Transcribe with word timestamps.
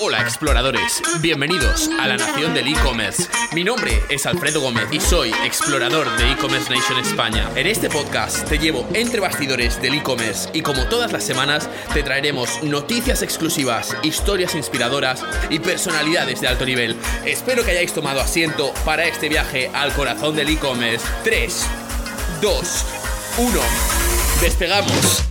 Hola 0.00 0.20
exploradores, 0.22 1.00
bienvenidos 1.20 1.88
a 2.00 2.08
la 2.08 2.16
nación 2.16 2.54
del 2.54 2.66
e-commerce. 2.66 3.28
Mi 3.52 3.62
nombre 3.62 4.02
es 4.08 4.26
Alfredo 4.26 4.60
Gómez 4.60 4.88
y 4.90 4.98
soy 4.98 5.30
explorador 5.44 6.10
de 6.16 6.32
e-commerce 6.32 6.74
Nation 6.74 6.98
España. 6.98 7.48
En 7.54 7.68
este 7.68 7.88
podcast 7.88 8.48
te 8.48 8.58
llevo 8.58 8.84
entre 8.94 9.20
bastidores 9.20 9.80
del 9.80 9.94
e-commerce 9.94 10.50
y 10.52 10.62
como 10.62 10.86
todas 10.88 11.12
las 11.12 11.22
semanas 11.22 11.68
te 11.94 12.02
traeremos 12.02 12.64
noticias 12.64 13.22
exclusivas, 13.22 13.96
historias 14.02 14.56
inspiradoras 14.56 15.24
y 15.50 15.60
personalidades 15.60 16.40
de 16.40 16.48
alto 16.48 16.66
nivel. 16.66 16.96
Espero 17.24 17.64
que 17.64 17.70
hayáis 17.70 17.92
tomado 17.92 18.20
asiento 18.20 18.74
para 18.84 19.04
este 19.04 19.28
viaje 19.28 19.70
al 19.72 19.92
corazón 19.92 20.34
del 20.34 20.48
e-commerce. 20.48 21.06
3, 21.22 21.66
2, 22.42 22.84
1. 23.38 23.60
Despegamos. 24.40 25.29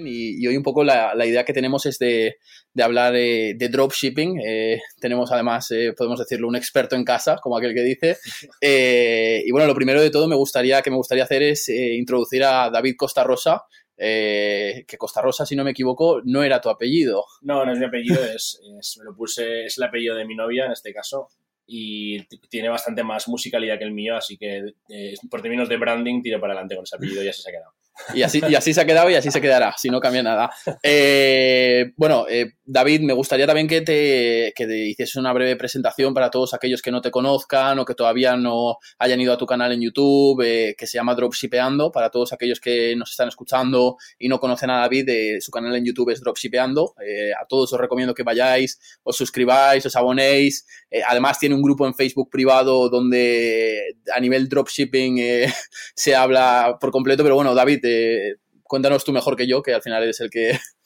Y, 0.00 0.46
hoy 0.46 0.56
un 0.56 0.62
poco 0.62 0.84
la, 0.84 1.14
idea 1.26 1.44
que 1.44 1.52
tenemos 1.52 1.86
es 1.86 1.98
de, 1.98 2.36
hablar 2.80 3.12
de, 3.12 3.68
dropshipping. 3.70 4.40
Eh, 4.44 4.80
tenemos 5.00 5.30
además, 5.32 5.70
eh, 5.70 5.92
podemos 5.96 6.18
decirlo, 6.18 6.48
un 6.48 6.56
experto 6.56 6.96
en 6.96 7.04
casa, 7.04 7.38
como 7.42 7.56
aquel 7.56 7.74
que 7.74 7.82
dice. 7.82 8.16
Eh, 8.64 9.42
y 9.44 9.50
bueno, 9.50 9.66
lo 9.66 9.74
primero 9.74 10.00
de 10.00 10.10
todo 10.10 10.28
me 10.28 10.36
gustaría, 10.36 10.82
que 10.82 10.90
me 10.90 10.96
gustaría 10.96 11.24
hacer 11.24 11.42
es 11.42 11.68
introducir 11.68 12.44
a 12.44 12.70
David 12.70 12.94
Costa 12.96 13.24
Rosa, 13.24 13.64
que 13.96 14.96
Costa 14.98 15.20
Rosa, 15.20 15.44
si 15.44 15.56
no 15.56 15.64
me 15.64 15.72
equivoco, 15.72 16.20
no 16.24 16.42
era 16.42 16.60
tu 16.60 16.68
apellido. 16.68 17.24
No, 17.40 17.64
no 17.64 17.72
es 17.72 17.78
mi 17.78 17.86
apellido, 17.86 18.20
es, 18.34 18.60
me 18.98 19.04
lo 19.04 19.16
puse, 19.16 19.64
es 19.66 19.78
el 19.78 19.84
apellido 19.84 20.14
de 20.14 20.24
mi 20.24 20.34
novia 20.34 20.66
en 20.66 20.72
este 20.72 20.92
caso 20.92 21.28
y 21.66 22.24
tiene 22.48 22.68
bastante 22.68 23.02
más 23.02 23.28
musicalidad 23.28 23.78
que 23.78 23.84
el 23.84 23.92
mío, 23.92 24.16
así 24.16 24.36
que 24.36 24.74
por 25.30 25.42
términos 25.42 25.68
de 25.68 25.76
branding 25.76 26.22
tiro 26.22 26.40
para 26.40 26.52
adelante 26.52 26.76
con 26.76 26.84
ese 26.84 26.96
apellido 26.96 27.24
y 27.24 27.28
así 27.28 27.42
se 27.42 27.50
ha 27.50 27.52
quedado. 27.52 27.72
Y 28.14 28.22
así, 28.22 28.40
y 28.48 28.54
así 28.54 28.74
se 28.74 28.80
ha 28.80 28.86
quedado 28.86 29.10
y 29.10 29.14
así 29.14 29.30
se 29.30 29.40
quedará, 29.40 29.74
si 29.76 29.88
no 29.88 30.00
cambia 30.00 30.22
nada. 30.22 30.50
Eh, 30.82 31.92
bueno, 31.96 32.26
eh, 32.28 32.54
David, 32.64 33.02
me 33.02 33.12
gustaría 33.12 33.46
también 33.46 33.68
que 33.68 33.80
te, 33.80 34.52
que 34.56 34.66
te 34.66 34.86
hicieses 34.86 35.16
una 35.16 35.32
breve 35.32 35.56
presentación 35.56 36.14
para 36.14 36.30
todos 36.30 36.54
aquellos 36.54 36.82
que 36.82 36.90
no 36.90 37.00
te 37.00 37.10
conozcan 37.10 37.78
o 37.78 37.84
que 37.84 37.94
todavía 37.94 38.36
no 38.36 38.78
hayan 38.98 39.20
ido 39.20 39.32
a 39.32 39.38
tu 39.38 39.46
canal 39.46 39.72
en 39.72 39.82
YouTube, 39.82 40.42
eh, 40.44 40.74
que 40.76 40.86
se 40.86 40.98
llama 40.98 41.14
Dropshipeando. 41.14 41.92
Para 41.92 42.10
todos 42.10 42.32
aquellos 42.32 42.60
que 42.60 42.96
nos 42.96 43.10
están 43.10 43.28
escuchando 43.28 43.96
y 44.18 44.28
no 44.28 44.40
conocen 44.40 44.70
a 44.70 44.80
David, 44.80 45.40
su 45.40 45.50
canal 45.50 45.74
en 45.76 45.84
YouTube 45.84 46.10
es 46.10 46.20
Dropshipeando. 46.20 46.94
a 47.40 47.46
todos 47.46 47.72
os 47.72 47.80
recomiendo 47.80 48.14
que 48.14 48.22
vayáis, 48.22 48.78
os 49.02 49.16
suscribáis, 49.16 49.84
os 49.86 49.96
abonéis. 49.96 50.66
además, 51.06 51.38
tiene 51.38 51.54
un 51.54 51.62
grupo 51.62 51.86
en 51.86 51.94
Facebook 51.94 52.30
privado 52.30 52.88
donde 52.88 53.96
a 54.14 54.20
nivel 54.20 54.48
dropshipping 54.48 55.20
se 55.94 56.14
habla 56.14 56.78
por 56.80 56.90
completo. 56.90 57.22
Pero 57.22 57.34
bueno, 57.34 57.54
David, 57.54 57.81
cuéntanos 58.62 59.04
tú 59.04 59.12
mejor 59.12 59.36
que 59.36 59.46
yo, 59.46 59.62
que 59.62 59.74
al 59.74 59.82
final 59.82 60.02
eres 60.02 60.20
el 60.20 60.30
que... 60.30 60.52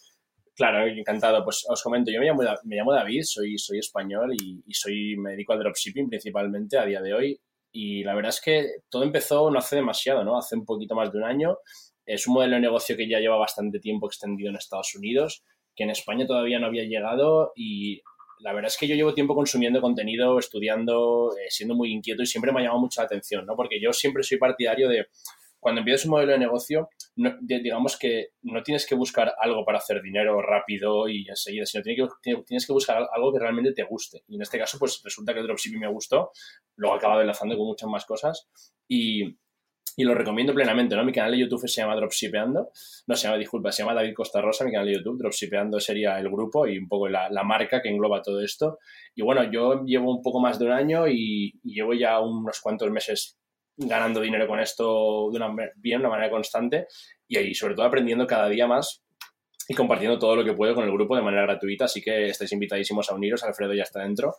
Claro, 0.56 0.86
encantado. 0.86 1.44
Pues 1.44 1.66
os 1.68 1.82
comento, 1.82 2.10
yo 2.10 2.18
me 2.18 2.26
llamo, 2.26 2.42
me 2.64 2.76
llamo 2.76 2.94
David, 2.94 3.24
soy, 3.24 3.58
soy 3.58 3.78
español 3.78 4.32
y, 4.32 4.72
soy, 4.72 5.14
me 5.18 5.32
dedico 5.32 5.52
al 5.52 5.58
dropshipping 5.58 6.08
principalmente 6.08 6.78
a 6.78 6.86
día 6.86 7.02
de 7.02 7.12
hoy. 7.12 7.40
Y 7.72 8.02
la 8.04 8.14
verdad 8.14 8.30
es 8.30 8.40
que 8.40 8.66
todo 8.88 9.02
empezó 9.02 9.50
no 9.50 9.58
hace 9.58 9.76
demasiado, 9.76 10.24
¿no? 10.24 10.38
Hace 10.38 10.56
un 10.56 10.64
poquito 10.64 10.94
más 10.94 11.12
de 11.12 11.18
un 11.18 11.24
año. 11.24 11.58
Es 12.06 12.26
un 12.26 12.32
modelo 12.32 12.54
de 12.54 12.62
negocio 12.62 12.96
que 12.96 13.06
ya 13.06 13.20
lleva 13.20 13.36
bastante 13.36 13.80
tiempo 13.80 14.06
extendido 14.06 14.48
en 14.48 14.56
Estados 14.56 14.94
Unidos, 14.94 15.44
que 15.74 15.84
en 15.84 15.90
España 15.90 16.26
todavía 16.26 16.58
no 16.58 16.68
había 16.68 16.84
llegado 16.84 17.52
y 17.54 18.00
la 18.40 18.52
verdad 18.52 18.68
es 18.68 18.76
que 18.76 18.86
yo 18.86 18.94
llevo 18.94 19.14
tiempo 19.14 19.34
consumiendo 19.34 19.80
contenido, 19.80 20.38
estudiando, 20.38 21.32
eh, 21.36 21.50
siendo 21.50 21.74
muy 21.74 21.92
inquieto 21.92 22.22
y 22.22 22.26
siempre 22.26 22.52
me 22.52 22.60
ha 22.60 22.62
llamado 22.64 22.80
mucha 22.80 23.02
atención, 23.02 23.46
¿no? 23.46 23.56
Porque 23.56 23.80
yo 23.80 23.92
siempre 23.92 24.22
soy 24.22 24.38
partidario 24.38 24.88
de 24.88 25.08
cuando 25.66 25.80
empiezas 25.80 26.04
un 26.04 26.12
modelo 26.12 26.30
de 26.30 26.38
negocio, 26.38 26.90
digamos 27.40 27.98
que 27.98 28.28
no 28.42 28.62
tienes 28.62 28.86
que 28.86 28.94
buscar 28.94 29.34
algo 29.40 29.64
para 29.64 29.78
hacer 29.78 30.00
dinero 30.00 30.40
rápido 30.40 31.08
y 31.08 31.28
enseguida, 31.28 31.66
sino 31.66 31.82
tienes 31.82 32.08
que, 32.22 32.36
tienes 32.46 32.64
que 32.64 32.72
buscar 32.72 33.04
algo 33.12 33.32
que 33.32 33.40
realmente 33.40 33.72
te 33.72 33.82
guste. 33.82 34.22
Y 34.28 34.36
en 34.36 34.42
este 34.42 34.60
caso, 34.60 34.78
pues 34.78 35.00
resulta 35.02 35.34
que 35.34 35.40
el 35.40 35.46
dropshipping 35.48 35.80
me 35.80 35.88
gustó, 35.88 36.30
luego 36.76 36.94
he 36.94 36.98
acabado 36.98 37.20
enlazando 37.20 37.56
con 37.56 37.66
muchas 37.66 37.90
más 37.90 38.04
cosas 38.04 38.48
y, 38.86 39.36
lo 39.98 40.14
recomiendo 40.14 40.54
plenamente, 40.54 40.94
¿no? 40.94 41.04
Mi 41.04 41.10
canal 41.10 41.32
de 41.32 41.38
YouTube 41.38 41.66
se 41.66 41.80
llama 41.80 41.96
Dropshipeando, 41.96 42.70
no 43.08 43.16
se 43.16 43.24
llama, 43.24 43.36
disculpa, 43.38 43.72
se 43.72 43.82
llama 43.82 43.94
David 43.94 44.14
Costa 44.14 44.40
Rosa, 44.40 44.64
mi 44.64 44.70
canal 44.70 44.86
de 44.86 44.94
YouTube, 44.94 45.18
Dropshipeando 45.18 45.80
sería 45.80 46.16
el 46.20 46.30
grupo 46.30 46.68
y 46.68 46.78
un 46.78 46.86
poco 46.86 47.08
la, 47.08 47.28
la 47.28 47.42
marca 47.42 47.82
que 47.82 47.88
engloba 47.88 48.22
todo 48.22 48.40
esto. 48.40 48.78
Y 49.16 49.22
bueno, 49.22 49.50
yo 49.50 49.84
llevo 49.84 50.14
un 50.14 50.22
poco 50.22 50.38
más 50.38 50.60
de 50.60 50.66
un 50.66 50.70
año 50.70 51.08
y, 51.08 51.58
y 51.64 51.74
llevo 51.74 51.92
ya 51.92 52.20
unos 52.20 52.60
cuantos 52.60 52.88
meses 52.88 53.36
ganando 53.76 54.20
dinero 54.20 54.46
con 54.46 54.60
esto 54.60 55.30
de 55.30 55.36
una, 55.36 55.48
bien, 55.76 56.00
de 56.00 56.06
una 56.06 56.08
manera 56.08 56.30
constante 56.30 56.86
y 57.28 57.36
ahí, 57.36 57.54
sobre 57.54 57.74
todo 57.74 57.86
aprendiendo 57.86 58.26
cada 58.26 58.48
día 58.48 58.66
más 58.66 59.02
y 59.68 59.74
compartiendo 59.74 60.18
todo 60.18 60.36
lo 60.36 60.44
que 60.44 60.54
puedo 60.54 60.74
con 60.74 60.84
el 60.84 60.92
grupo 60.92 61.16
de 61.16 61.22
manera 61.22 61.42
gratuita. 61.42 61.86
Así 61.86 62.00
que 62.00 62.26
estáis 62.26 62.52
invitadísimos 62.52 63.10
a 63.10 63.14
uniros. 63.14 63.42
Alfredo 63.42 63.74
ya 63.74 63.82
está 63.82 64.02
dentro 64.02 64.36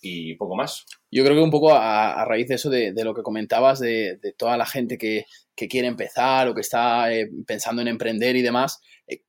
y 0.00 0.34
poco 0.36 0.56
más. 0.56 0.86
Yo 1.10 1.24
creo 1.24 1.36
que 1.36 1.42
un 1.42 1.50
poco 1.50 1.74
a, 1.74 2.24
raíz 2.24 2.48
de 2.48 2.54
eso, 2.54 2.70
de, 2.70 2.92
lo 3.04 3.14
que 3.14 3.22
comentabas, 3.22 3.80
de, 3.80 4.18
toda 4.36 4.56
la 4.56 4.66
gente 4.66 4.98
que, 4.98 5.26
quiere 5.54 5.88
empezar 5.88 6.48
o 6.48 6.54
que 6.54 6.62
está 6.62 7.12
eh, 7.12 7.28
pensando 7.46 7.82
en 7.82 7.88
emprender 7.88 8.34
y 8.34 8.40
demás, 8.40 8.80
eh, 9.06 9.20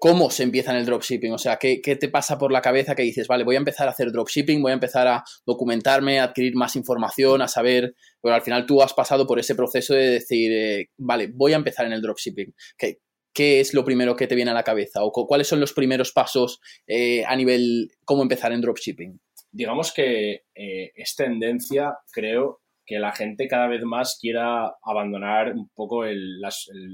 ¿Cómo 0.00 0.28
se 0.30 0.42
empieza 0.42 0.72
en 0.72 0.78
el 0.78 0.86
dropshipping? 0.86 1.32
O 1.32 1.38
sea, 1.38 1.56
¿qué, 1.56 1.80
¿qué, 1.80 1.94
te 1.94 2.08
pasa 2.08 2.36
por 2.36 2.50
la 2.50 2.60
cabeza 2.60 2.96
que 2.96 3.04
dices, 3.04 3.28
vale, 3.28 3.44
voy 3.44 3.54
a 3.54 3.58
empezar 3.58 3.86
a 3.86 3.92
hacer 3.92 4.10
dropshipping, 4.10 4.60
voy 4.60 4.72
a 4.72 4.74
empezar 4.74 5.06
a 5.06 5.22
documentarme, 5.46 6.18
a 6.18 6.24
adquirir 6.24 6.56
más 6.56 6.74
información, 6.74 7.42
a 7.42 7.48
saber, 7.48 7.94
pero 8.20 8.34
al 8.34 8.42
final 8.42 8.66
tú 8.66 8.82
has 8.82 8.92
pasado 8.92 9.24
por 9.24 9.38
ese 9.38 9.54
proceso 9.54 9.94
de 9.94 10.08
decir, 10.08 10.52
eh, 10.52 10.90
vale, 10.96 11.28
voy 11.32 11.52
a 11.52 11.56
empezar 11.56 11.86
en 11.86 11.92
el 11.92 12.02
dropshipping. 12.02 12.52
¿Qué, 12.76 12.98
¿Qué 13.32 13.60
es 13.60 13.72
lo 13.72 13.84
primero 13.84 14.16
que 14.16 14.26
te 14.26 14.34
viene 14.34 14.50
a 14.50 14.54
la 14.54 14.64
cabeza? 14.64 15.04
¿O 15.04 15.12
cuáles 15.12 15.46
son 15.46 15.60
los 15.60 15.72
primeros 15.72 16.10
pasos 16.10 16.60
eh, 16.88 17.24
a 17.24 17.36
nivel 17.36 17.92
cómo 18.04 18.22
empezar 18.22 18.50
en 18.50 18.60
dropshipping? 18.60 19.20
Digamos 19.52 19.92
que 19.92 20.42
eh, 20.56 20.90
es 20.92 21.14
tendencia, 21.14 21.98
creo, 22.10 22.62
que 22.88 22.98
la 22.98 23.12
gente 23.12 23.46
cada 23.48 23.66
vez 23.66 23.82
más 23.82 24.16
quiera 24.18 24.72
abandonar 24.82 25.52
un 25.52 25.68
poco 25.68 26.06
el, 26.06 26.40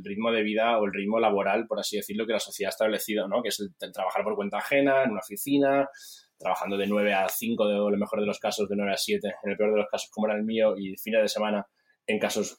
ritmo 0.03 0.33
de 0.33 0.43
vida 0.43 0.77
o 0.81 0.87
el 0.87 0.93
ritmo 0.93 1.21
laboral, 1.21 1.69
por 1.69 1.79
así 1.79 1.97
decirlo, 1.97 2.27
que 2.27 2.33
la 2.33 2.41
sociedad 2.41 2.71
ha 2.71 2.75
establecido, 2.75 3.29
¿no? 3.29 3.43
Que 3.43 3.51
es 3.51 3.61
el, 3.61 3.93
trabajar 3.93 4.25
por 4.25 4.35
cuenta 4.35 4.59
ajena, 4.59 5.05
en 5.05 5.13
una 5.13 5.21
oficina, 5.21 5.89
trabajando 6.37 6.77
de 6.77 6.89
9 6.89 7.15
a 7.15 7.29
5, 7.29 7.69
de, 7.69 7.75
lo 7.77 7.97
mejor 7.97 8.19
de 8.19 8.27
los 8.27 8.41
casos, 8.41 8.69
de 8.69 8.75
9 8.75 8.93
a 8.93 8.97
7, 8.97 9.35
en 9.45 9.51
el 9.53 9.57
peor 9.57 9.71
de 9.71 9.77
los 9.77 9.89
casos, 9.89 10.11
como 10.11 10.27
era 10.27 10.37
el 10.37 10.43
mío, 10.43 10.77
y 10.77 10.97
fines 10.97 11.23
de 11.23 11.29
semana 11.29 11.65
en 12.09 12.19
casos 12.19 12.59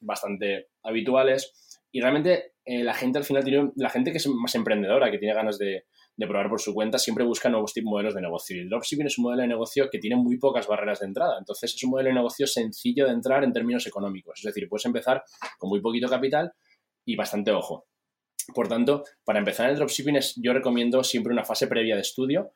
bastante 0.00 0.68
habituales. 0.82 1.80
Y 1.90 2.02
realmente 2.02 2.52
eh, 2.66 2.84
la 2.84 2.92
gente 2.92 3.16
al 3.16 3.24
final 3.24 3.44
tiene, 3.44 3.72
la 3.76 3.88
gente 3.88 4.10
que 4.10 4.18
es 4.18 4.26
más 4.28 4.54
emprendedora, 4.56 5.10
que 5.10 5.18
tiene 5.18 5.32
ganas 5.32 5.56
de, 5.56 5.86
de 6.16 6.26
probar 6.26 6.48
por 6.48 6.60
su 6.60 6.72
cuenta, 6.72 6.98
siempre 6.98 7.24
busca 7.24 7.48
nuevos 7.48 7.72
tipos 7.72 7.90
modelos 7.90 8.14
de 8.14 8.20
negocio. 8.20 8.56
Y 8.56 8.60
el 8.60 8.68
dropshipping 8.68 9.06
es 9.06 9.18
un 9.18 9.24
modelo 9.24 9.42
de 9.42 9.48
negocio 9.48 9.88
que 9.90 9.98
tiene 9.98 10.16
muy 10.16 10.38
pocas 10.38 10.66
barreras 10.66 11.00
de 11.00 11.06
entrada. 11.06 11.38
Entonces, 11.38 11.74
es 11.74 11.82
un 11.82 11.90
modelo 11.90 12.08
de 12.08 12.14
negocio 12.14 12.46
sencillo 12.46 13.06
de 13.06 13.12
entrar 13.12 13.42
en 13.44 13.52
términos 13.52 13.86
económicos. 13.86 14.38
Es 14.38 14.44
decir, 14.44 14.68
puedes 14.68 14.84
empezar 14.84 15.24
con 15.58 15.70
muy 15.70 15.80
poquito 15.80 16.08
capital 16.08 16.52
y 17.04 17.16
bastante 17.16 17.50
ojo. 17.50 17.86
Por 18.54 18.68
tanto, 18.68 19.04
para 19.24 19.38
empezar 19.38 19.66
en 19.66 19.72
el 19.72 19.78
dropshipping, 19.78 20.18
yo 20.36 20.52
recomiendo 20.52 21.02
siempre 21.02 21.32
una 21.32 21.44
fase 21.44 21.66
previa 21.66 21.94
de 21.94 22.02
estudio 22.02 22.52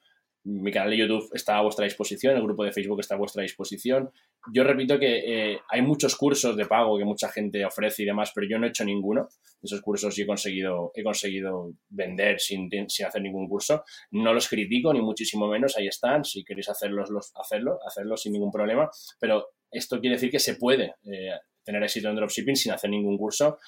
mi 0.49 0.73
canal 0.73 0.91
de 0.91 0.97
YouTube 0.97 1.29
está 1.35 1.59
a 1.59 1.63
vuestra 1.63 1.85
disposición, 1.85 2.35
el 2.35 2.43
grupo 2.43 2.65
de 2.65 2.73
Facebook 2.73 3.01
está 3.01 3.15
a 3.15 3.19
vuestra 3.19 3.43
disposición. 3.43 4.11
Yo 4.53 4.65
repito 4.65 4.99
que 4.99 5.53
eh, 5.53 5.61
hay 5.69 5.83
muchos 5.83 6.17
cursos 6.17 6.57
de 6.57 6.65
pago 6.65 6.97
que 6.97 7.05
mucha 7.05 7.29
gente 7.29 7.65
ofrece 7.65 8.03
y 8.03 8.07
demás, 8.07 8.33
pero 8.35 8.47
yo 8.49 8.59
no 8.59 8.67
he 8.67 8.71
hecho 8.71 8.85
ninguno. 8.85 9.29
Esos 9.63 9.83
cursos 9.83 10.19
y 10.19 10.23
he 10.23 10.27
conseguido, 10.27 10.91
he 10.95 11.03
conseguido 11.03 11.73
vender 11.91 12.41
sin, 12.41 12.71
sin 12.89 13.07
hacer 13.07 13.21
ningún 13.21 13.47
curso. 13.47 13.85
No 14.13 14.33
los 14.33 14.49
critico, 14.49 14.93
ni 14.93 15.03
muchísimo 15.03 15.49
menos, 15.49 15.77
ahí 15.77 15.87
están. 15.87 16.25
Si 16.25 16.43
queréis 16.45 16.71
hacerlos, 16.71 17.11
los, 17.11 17.31
hacerlo, 17.37 17.79
hacerlo 17.87 18.17
sin 18.17 18.33
ningún 18.33 18.51
problema. 18.51 18.89
Pero 19.21 19.49
esto 19.71 20.01
quiere 20.01 20.17
decir 20.17 20.31
que 20.31 20.39
se 20.39 20.55
puede 20.55 20.95
eh, 21.05 21.33
tener 21.63 21.83
éxito 21.83 22.09
en 22.09 22.17
dropshipping 22.17 22.57
sin 22.57 22.73
hacer 22.73 22.89
ningún 22.89 23.19
curso 23.19 23.59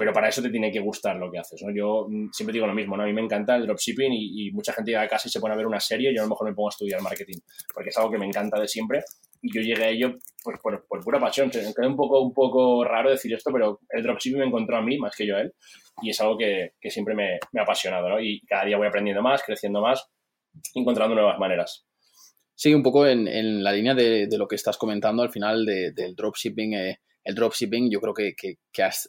pero 0.00 0.14
para 0.14 0.30
eso 0.30 0.40
te 0.40 0.48
tiene 0.48 0.72
que 0.72 0.80
gustar 0.80 1.16
lo 1.16 1.30
que 1.30 1.38
haces, 1.38 1.62
¿no? 1.62 1.70
Yo 1.74 2.06
mm, 2.08 2.30
siempre 2.32 2.54
digo 2.54 2.66
lo 2.66 2.72
mismo, 2.72 2.96
¿no? 2.96 3.02
A 3.02 3.06
mí 3.06 3.12
me 3.12 3.20
encanta 3.20 3.54
el 3.54 3.66
dropshipping 3.66 4.10
y, 4.10 4.50
mucha 4.50 4.72
gente 4.72 4.92
llega 4.92 5.02
a 5.02 5.08
casa 5.08 5.28
y 5.28 5.30
se 5.30 5.40
pone 5.40 5.52
a 5.52 5.58
ver 5.58 5.66
una 5.66 5.78
serie 5.78 6.10
y 6.10 6.14
yo 6.14 6.22
a 6.22 6.24
lo 6.24 6.30
mejor 6.30 6.48
me 6.48 6.54
pongo 6.54 6.68
a 6.68 6.70
estudiar 6.70 7.02
marketing, 7.02 7.36
porque 7.74 7.90
es 7.90 7.98
algo 7.98 8.10
que 8.10 8.16
me 8.16 8.24
encanta 8.24 8.58
de 8.58 8.66
siempre 8.66 9.02
y 9.42 9.54
yo 9.54 9.60
llegué 9.60 9.84
a 9.84 9.88
ello 9.90 10.14
pues, 10.42 10.58
por, 10.58 11.04
pura 11.04 11.20
pasión. 11.20 11.48
Me 11.48 11.74
queda 11.74 11.86
un 11.86 11.96
poco, 11.96 12.18
un 12.22 12.32
poco 12.32 12.82
raro 12.82 13.10
decir 13.10 13.34
esto, 13.34 13.50
pero 13.52 13.80
el 13.90 14.02
dropshipping 14.02 14.38
me 14.38 14.46
encontró 14.46 14.78
a 14.78 14.80
mí 14.80 14.96
más 14.96 15.14
que 15.14 15.26
yo 15.26 15.36
a 15.36 15.42
él 15.42 15.52
y 16.00 16.08
es 16.08 16.20
algo 16.22 16.38
que, 16.38 16.70
siempre 16.88 17.14
me, 17.14 17.34
ha 17.34 17.62
apasionado, 17.62 18.08
¿no? 18.08 18.20
Y 18.20 18.40
cada 18.46 18.64
día 18.64 18.78
voy 18.78 18.86
aprendiendo 18.86 19.20
más, 19.20 19.42
creciendo 19.42 19.82
más, 19.82 20.08
encontrando 20.74 21.14
nuevas 21.14 21.38
maneras. 21.38 21.86
Sí, 22.54 22.72
un 22.72 22.82
poco 22.82 23.06
en, 23.06 23.62
la 23.62 23.72
línea 23.72 23.94
de, 23.94 24.26
lo 24.38 24.48
que 24.48 24.56
estás 24.56 24.78
comentando 24.78 25.22
al 25.22 25.30
final 25.30 25.66
del 25.66 26.14
dropshipping. 26.16 26.72
Eh, 26.72 27.00
el 27.24 27.34
dropshipping 27.34 27.90
yo 27.90 28.00
creo 28.00 28.14
que, 28.14 28.34
que, 28.34 28.58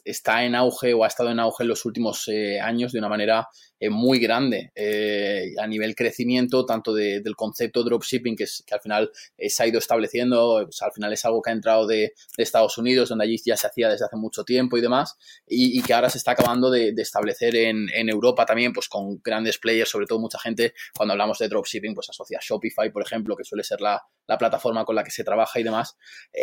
está 0.04 0.44
en 0.44 0.54
auge 0.54 0.92
o 0.92 1.04
ha 1.04 1.06
estado 1.06 1.30
en 1.30 1.40
auge 1.40 1.62
en 1.64 1.68
los 1.68 1.84
últimos 1.84 2.28
eh, 2.28 2.60
años 2.60 2.92
de 2.92 2.98
una 2.98 3.08
manera 3.08 3.48
eh, 3.80 3.88
muy 3.90 4.18
grande 4.18 4.70
eh, 4.74 5.52
a 5.58 5.66
nivel 5.66 5.94
crecimiento, 5.94 6.66
tanto 6.66 6.92
del 6.92 7.34
concepto 7.36 7.82
dropshipping 7.82 8.36
que, 8.36 8.44
es, 8.44 8.62
que 8.66 8.74
al 8.74 8.80
final 8.80 9.10
se 9.38 9.62
ha 9.62 9.66
ido 9.66 9.78
estableciendo, 9.78 10.58
al 10.58 10.92
final 10.94 11.12
es 11.12 11.24
algo 11.24 11.40
que 11.40 11.50
ha 11.50 11.52
entrado 11.54 11.86
de, 11.86 12.12
Estados 12.36 12.76
Unidos, 12.76 13.08
donde 13.08 13.24
allí 13.24 13.36
ya 13.44 13.56
se 13.56 13.68
hacía 13.68 13.88
desde 13.88 14.04
hace 14.04 14.16
mucho 14.16 14.44
tiempo 14.44 14.76
y 14.76 14.80
demás, 14.80 15.16
y, 15.46 15.80
que 15.82 15.94
ahora 15.94 16.10
se 16.10 16.18
está 16.18 16.32
acabando 16.32 16.70
de, 16.70 16.92
establecer 16.96 17.54
en, 17.54 17.88
en, 17.94 18.08
Europa 18.08 18.44
también, 18.44 18.72
pues 18.72 18.88
con 18.88 19.20
grandes 19.22 19.58
players, 19.58 19.88
sobre 19.88 20.06
todo 20.06 20.18
mucha 20.18 20.38
gente, 20.38 20.74
cuando 20.94 21.12
hablamos 21.12 21.38
de 21.38 21.48
dropshipping, 21.48 21.94
pues 21.94 22.10
asocia 22.10 22.40
Shopify, 22.42 22.90
por 22.90 23.02
ejemplo, 23.02 23.36
que 23.36 23.44
suele 23.44 23.62
ser 23.62 23.80
la, 23.80 24.02
la 24.26 24.38
plataforma 24.38 24.84
con 24.84 24.94
la 24.94 25.04
que 25.04 25.10
se 25.10 25.24
trabaja 25.24 25.60
y 25.60 25.62
demás. 25.62 25.96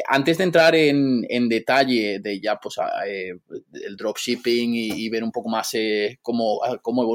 antes 0.07 0.37
de 0.37 0.43
entrar 0.43 0.75
en, 0.75 1.25
en 1.29 1.47
detalle 1.47 2.19
de 2.19 2.39
ya 2.39 2.57
pues 2.57 2.75
eh, 3.07 3.31
el 3.73 3.95
dropshipping 3.95 4.73
y, 4.73 5.09
ver 5.09 5.23
un 5.23 5.31
poco 5.31 5.49
más 5.49 5.73
eh, 5.73 6.19
cómo, 6.21 6.59
cómo, 6.81 7.07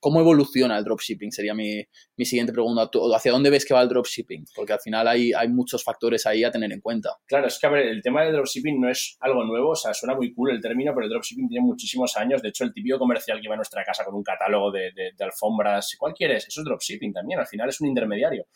cómo, 0.00 0.20
evoluciona 0.20 0.76
el 0.76 0.84
dropshipping, 0.84 1.32
sería 1.32 1.54
mi, 1.54 1.82
mi, 2.16 2.24
siguiente 2.24 2.52
pregunta. 2.52 2.90
¿Hacia 3.14 3.32
dónde 3.32 3.50
ves 3.50 3.64
que 3.64 3.74
va 3.74 3.82
el 3.82 3.88
dropshipping? 3.88 4.44
Porque 4.54 4.74
al 4.74 4.80
final 4.80 5.08
hay, 5.08 5.32
hay 5.32 5.48
muchos 5.48 5.82
factores 5.82 6.26
ahí 6.26 6.44
a 6.44 6.50
tener 6.50 6.72
en 6.72 6.80
cuenta. 6.80 7.10
Claro, 7.26 7.46
es 7.46 7.58
que 7.58 7.66
el 7.66 8.02
tema 8.02 8.24
del 8.24 8.34
dropshipping 8.34 8.80
no 8.80 8.90
es 8.90 9.16
algo 9.20 9.44
nuevo, 9.44 9.70
o 9.70 9.76
sea, 9.76 9.94
suena 9.94 10.14
muy 10.14 10.34
cool 10.34 10.50
el 10.50 10.60
término, 10.60 10.92
pero 10.94 11.06
el 11.06 11.10
dropshipping 11.10 11.48
tiene 11.48 11.64
muchísimos 11.64 12.16
años. 12.16 12.42
De 12.42 12.48
hecho, 12.48 12.64
el 12.64 12.72
típico 12.72 12.98
comercial 12.98 13.40
que 13.40 13.48
va 13.48 13.54
a 13.54 13.56
nuestra 13.56 13.84
casa 13.84 14.04
con 14.04 14.14
un 14.14 14.22
catálogo 14.22 14.70
de, 14.70 14.92
de, 14.92 15.12
de 15.16 15.24
alfombras, 15.24 15.96
¿cuál 15.98 16.12
quieres? 16.12 16.46
Eso 16.46 16.60
es 16.60 16.64
dropshipping 16.64 17.12
también, 17.12 17.40
al 17.40 17.46
final 17.46 17.68
es 17.68 17.80
un 17.80 17.88
intermediario. 17.88 18.46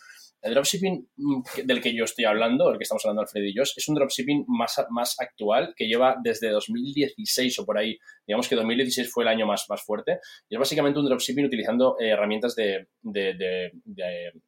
El 0.42 0.54
dropshipping 0.54 1.08
mm, 1.16 1.42
del 1.64 1.80
que 1.80 1.94
yo 1.94 2.04
estoy 2.04 2.24
hablando, 2.24 2.68
el 2.70 2.76
que 2.76 2.82
estamos 2.82 3.04
hablando 3.04 3.22
Alfredo 3.22 3.46
y 3.46 3.54
yo, 3.54 3.62
es 3.62 3.88
un 3.88 3.94
dropshipping 3.94 4.44
más, 4.48 4.84
más 4.90 5.14
actual 5.20 5.72
que 5.76 5.86
lleva 5.86 6.16
desde 6.22 6.50
2016 6.50 7.60
o 7.60 7.64
por 7.64 7.78
ahí. 7.78 7.96
Digamos 8.26 8.48
que 8.48 8.56
2016 8.56 9.10
fue 9.12 9.22
el 9.22 9.28
año 9.28 9.46
más, 9.46 9.66
más 9.68 9.82
fuerte. 9.82 10.18
Y 10.48 10.56
es 10.56 10.58
básicamente 10.58 10.98
un 10.98 11.06
dropshipping 11.06 11.46
utilizando 11.46 11.96
eh, 12.00 12.08
herramientas 12.08 12.56
de, 12.56 12.88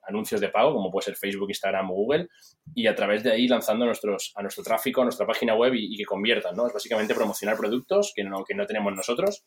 anuncios 0.08 0.41
de 0.41 0.49
pago, 0.49 0.75
como 0.75 0.91
puede 0.91 1.05
ser 1.05 1.17
Facebook, 1.17 1.49
Instagram 1.49 1.91
o 1.93 1.94
Google, 1.94 2.29
y 2.75 2.88
a 2.88 2.94
través 2.94 3.23
de 3.23 3.31
ahí 3.31 3.46
lanzando 3.46 3.85
a, 3.85 3.87
nuestro 3.87 4.64
tráfico, 4.64 5.02
a 5.02 5.05
nuestra 5.05 5.26
página 5.26 5.55
web 5.55 5.75
y, 5.76 5.96
que 5.96 6.05
conviertan. 6.05 6.56
¿no? 6.56 6.67
Es 6.67 6.73
básicamente 6.73 7.14
promocionar 7.14 7.56
productos 7.56 8.12
que 8.17 8.25
no, 8.25 8.43
que 8.44 8.55
no 8.55 8.67
tenemos 8.67 8.93
nosotros, 8.93 9.44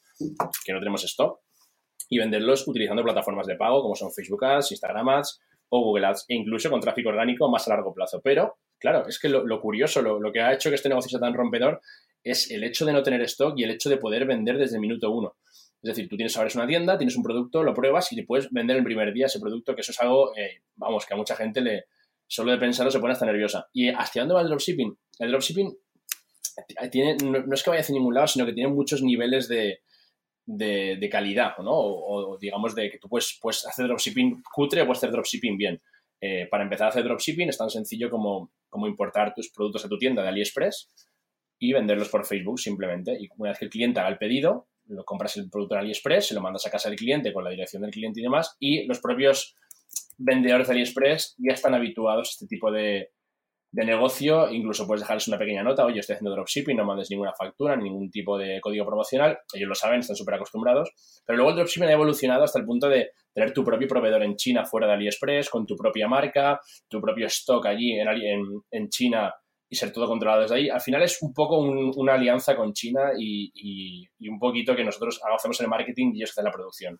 que 0.65 0.71
no 0.71 0.79
tenemos 0.79 1.03
stock, 1.03 1.41
y 2.09 2.19
venderlos 2.19 2.65
utilizando 2.67 3.03
plataformas 3.03 3.47
de 3.47 3.57
pago 3.57 3.81
como 3.81 3.95
son 3.95 4.13
Facebook 4.13 4.45
Ads, 4.45 4.71
Instagram 4.71 5.09
Ads 5.09 5.41
o 5.69 5.83
Google 5.83 6.07
Ads, 6.07 6.25
e 6.29 6.35
incluso 6.35 6.69
con 6.69 6.79
tráfico 6.79 7.09
orgánico 7.09 7.49
más 7.49 7.67
a 7.67 7.71
largo 7.71 7.93
plazo. 7.93 8.21
Pero, 8.23 8.57
claro, 8.79 9.07
es 9.07 9.19
que 9.19 9.29
lo, 9.29 9.61
curioso, 9.61 10.01
lo, 10.01 10.31
que 10.31 10.41
ha 10.41 10.53
hecho 10.53 10.69
que 10.69 10.75
este 10.75 10.89
negocio 10.89 11.09
sea 11.09 11.19
tan 11.19 11.33
rompedor 11.33 11.81
es 12.23 12.51
el 12.51 12.63
hecho 12.63 12.85
de 12.85 12.93
no 12.93 13.03
tener 13.03 13.21
stock 13.21 13.53
y 13.57 13.63
el 13.63 13.71
hecho 13.71 13.89
de 13.89 13.97
poder 13.97 14.25
vender 14.25 14.57
desde 14.57 14.75
el 14.75 14.81
minuto 14.81 15.11
uno. 15.11 15.35
Es 15.81 15.89
decir, 15.89 16.09
tú 16.09 16.15
tienes 16.15 16.35
ahora 16.37 16.49
una 16.55 16.67
tienda, 16.67 16.97
tienes 16.97 17.15
un 17.15 17.23
producto, 17.23 17.63
lo 17.63 17.73
pruebas 17.73 18.11
y 18.11 18.15
te 18.15 18.23
puedes 18.23 18.51
vender 18.51 18.77
el 18.77 18.83
primer 18.83 19.13
día 19.13 19.27
ese 19.27 19.39
producto, 19.39 19.75
que 19.75 19.81
eso 19.81 19.91
es 19.91 20.01
algo, 20.01 20.35
eh, 20.35 20.61
vamos, 20.75 21.05
que 21.05 21.13
a 21.13 21.17
mucha 21.17 21.35
gente 21.35 21.61
le, 21.61 21.85
solo 22.27 22.51
de 22.51 22.57
pensarlo 22.57 22.91
se 22.91 22.99
pone 22.99 23.13
hasta 23.13 23.25
nerviosa. 23.25 23.67
¿Y 23.73 23.89
hacia 23.89 24.23
dónde 24.23 24.35
va 24.35 24.41
el 24.41 24.47
dropshipping? 24.47 24.97
El 25.19 25.31
dropshipping 25.31 25.77
tiene, 26.91 27.17
no 27.23 27.53
es 27.53 27.63
que 27.63 27.69
vaya 27.69 27.81
hacia 27.81 27.93
ningún 27.93 28.15
lado, 28.15 28.27
sino 28.27 28.45
que 28.45 28.53
tiene 28.53 28.71
muchos 28.71 29.01
niveles 29.01 29.47
de, 29.47 29.81
de, 30.47 31.09
calidad, 31.11 31.57
¿no? 31.59 31.71
O, 31.73 32.37
digamos 32.39 32.73
de 32.73 32.89
que 32.89 32.97
tú 32.97 33.09
puedes, 33.09 33.37
puedes 33.41 33.65
hacer 33.65 33.87
dropshipping 33.87 34.41
cutre 34.53 34.81
o 34.81 34.85
puedes 34.85 34.99
hacer 34.99 35.11
dropshipping 35.11 35.57
bien. 35.57 35.81
Eh, 36.19 36.47
para 36.49 36.63
empezar 36.63 36.87
a 36.87 36.89
hacer 36.89 37.03
dropshipping 37.03 37.49
es 37.49 37.57
tan 37.57 37.69
sencillo 37.69 38.09
como, 38.09 38.51
como 38.69 38.87
importar 38.87 39.35
tus 39.35 39.51
productos 39.51 39.85
a 39.85 39.89
tu 39.89 39.99
tienda 39.99 40.23
de 40.23 40.29
AliExpress 40.29 40.89
y 41.59 41.73
venderlos 41.73 42.09
por 42.09 42.25
Facebook 42.25 42.59
simplemente. 42.59 43.17
Y 43.19 43.27
una 43.37 43.51
vez 43.51 43.59
que 43.59 43.65
el 43.65 43.71
cliente 43.71 43.99
haga 43.99 44.09
el 44.09 44.17
pedido, 44.17 44.67
lo 44.87 45.03
compras 45.03 45.35
el 45.37 45.49
producto 45.49 45.75
en 45.75 45.81
AliExpress, 45.81 46.27
se 46.27 46.33
lo 46.33 46.41
mandas 46.41 46.65
a 46.65 46.71
casa 46.71 46.89
del 46.89 46.97
cliente 46.97 47.33
con 47.33 47.43
la 47.43 47.49
dirección 47.49 47.81
del 47.81 47.91
cliente 47.91 48.21
y 48.21 48.23
demás, 48.23 48.55
y 48.59 48.85
los 48.85 48.99
propios 48.99 49.55
vendedores 50.17 50.67
de 50.67 50.73
AliExpress 50.73 51.35
ya 51.37 51.53
están 51.53 51.73
habituados 51.73 52.29
a 52.29 52.31
este 52.31 52.47
tipo 52.47 52.71
de, 52.71 53.11
de 53.71 53.85
negocio, 53.85 54.49
incluso 54.51 54.87
puedes 54.87 55.01
dejarles 55.01 55.27
una 55.27 55.37
pequeña 55.37 55.61
nota, 55.61 55.85
oye, 55.85 55.99
estoy 55.99 56.15
haciendo 56.15 56.31
dropshipping, 56.31 56.77
no 56.77 56.85
mandes 56.85 57.09
ninguna 57.11 57.33
factura, 57.33 57.75
ningún 57.75 58.09
tipo 58.09 58.37
de 58.37 58.61
código 58.61 58.85
promocional, 58.85 59.39
ellos 59.53 59.67
lo 59.67 59.75
saben, 59.75 59.99
están 59.99 60.15
súper 60.15 60.35
acostumbrados, 60.35 61.21
pero 61.25 61.37
luego 61.37 61.51
el 61.51 61.57
dropshipping 61.57 61.89
ha 61.89 61.93
evolucionado 61.93 62.43
hasta 62.43 62.59
el 62.59 62.65
punto 62.65 62.87
de 62.87 63.11
tener 63.33 63.53
tu 63.53 63.63
propio 63.63 63.87
proveedor 63.87 64.23
en 64.23 64.35
China 64.35 64.65
fuera 64.65 64.87
de 64.87 64.93
AliExpress, 64.93 65.49
con 65.49 65.65
tu 65.65 65.75
propia 65.75 66.07
marca, 66.07 66.59
tu 66.87 67.01
propio 67.01 67.27
stock 67.27 67.65
allí 67.67 67.93
en, 67.93 68.07
en, 68.71 68.89
China 68.89 69.33
y 69.69 69.75
ser 69.75 69.91
todo 69.91 70.07
controlado 70.07 70.41
desde 70.41 70.55
ahí. 70.55 70.69
Al 70.69 70.81
final 70.81 71.03
es 71.03 71.21
un 71.21 71.33
poco 71.33 71.59
una 71.59 72.13
alianza 72.13 72.55
con 72.55 72.73
China 72.73 73.11
y, 73.15 74.07
un 74.27 74.39
poquito 74.39 74.75
que 74.75 74.83
nosotros 74.83 75.19
hacemos 75.35 75.59
el 75.61 75.67
marketing 75.67 76.13
y 76.13 76.17
ellos 76.17 76.31
hacen 76.31 76.45
la 76.45 76.51
producción 76.51 76.99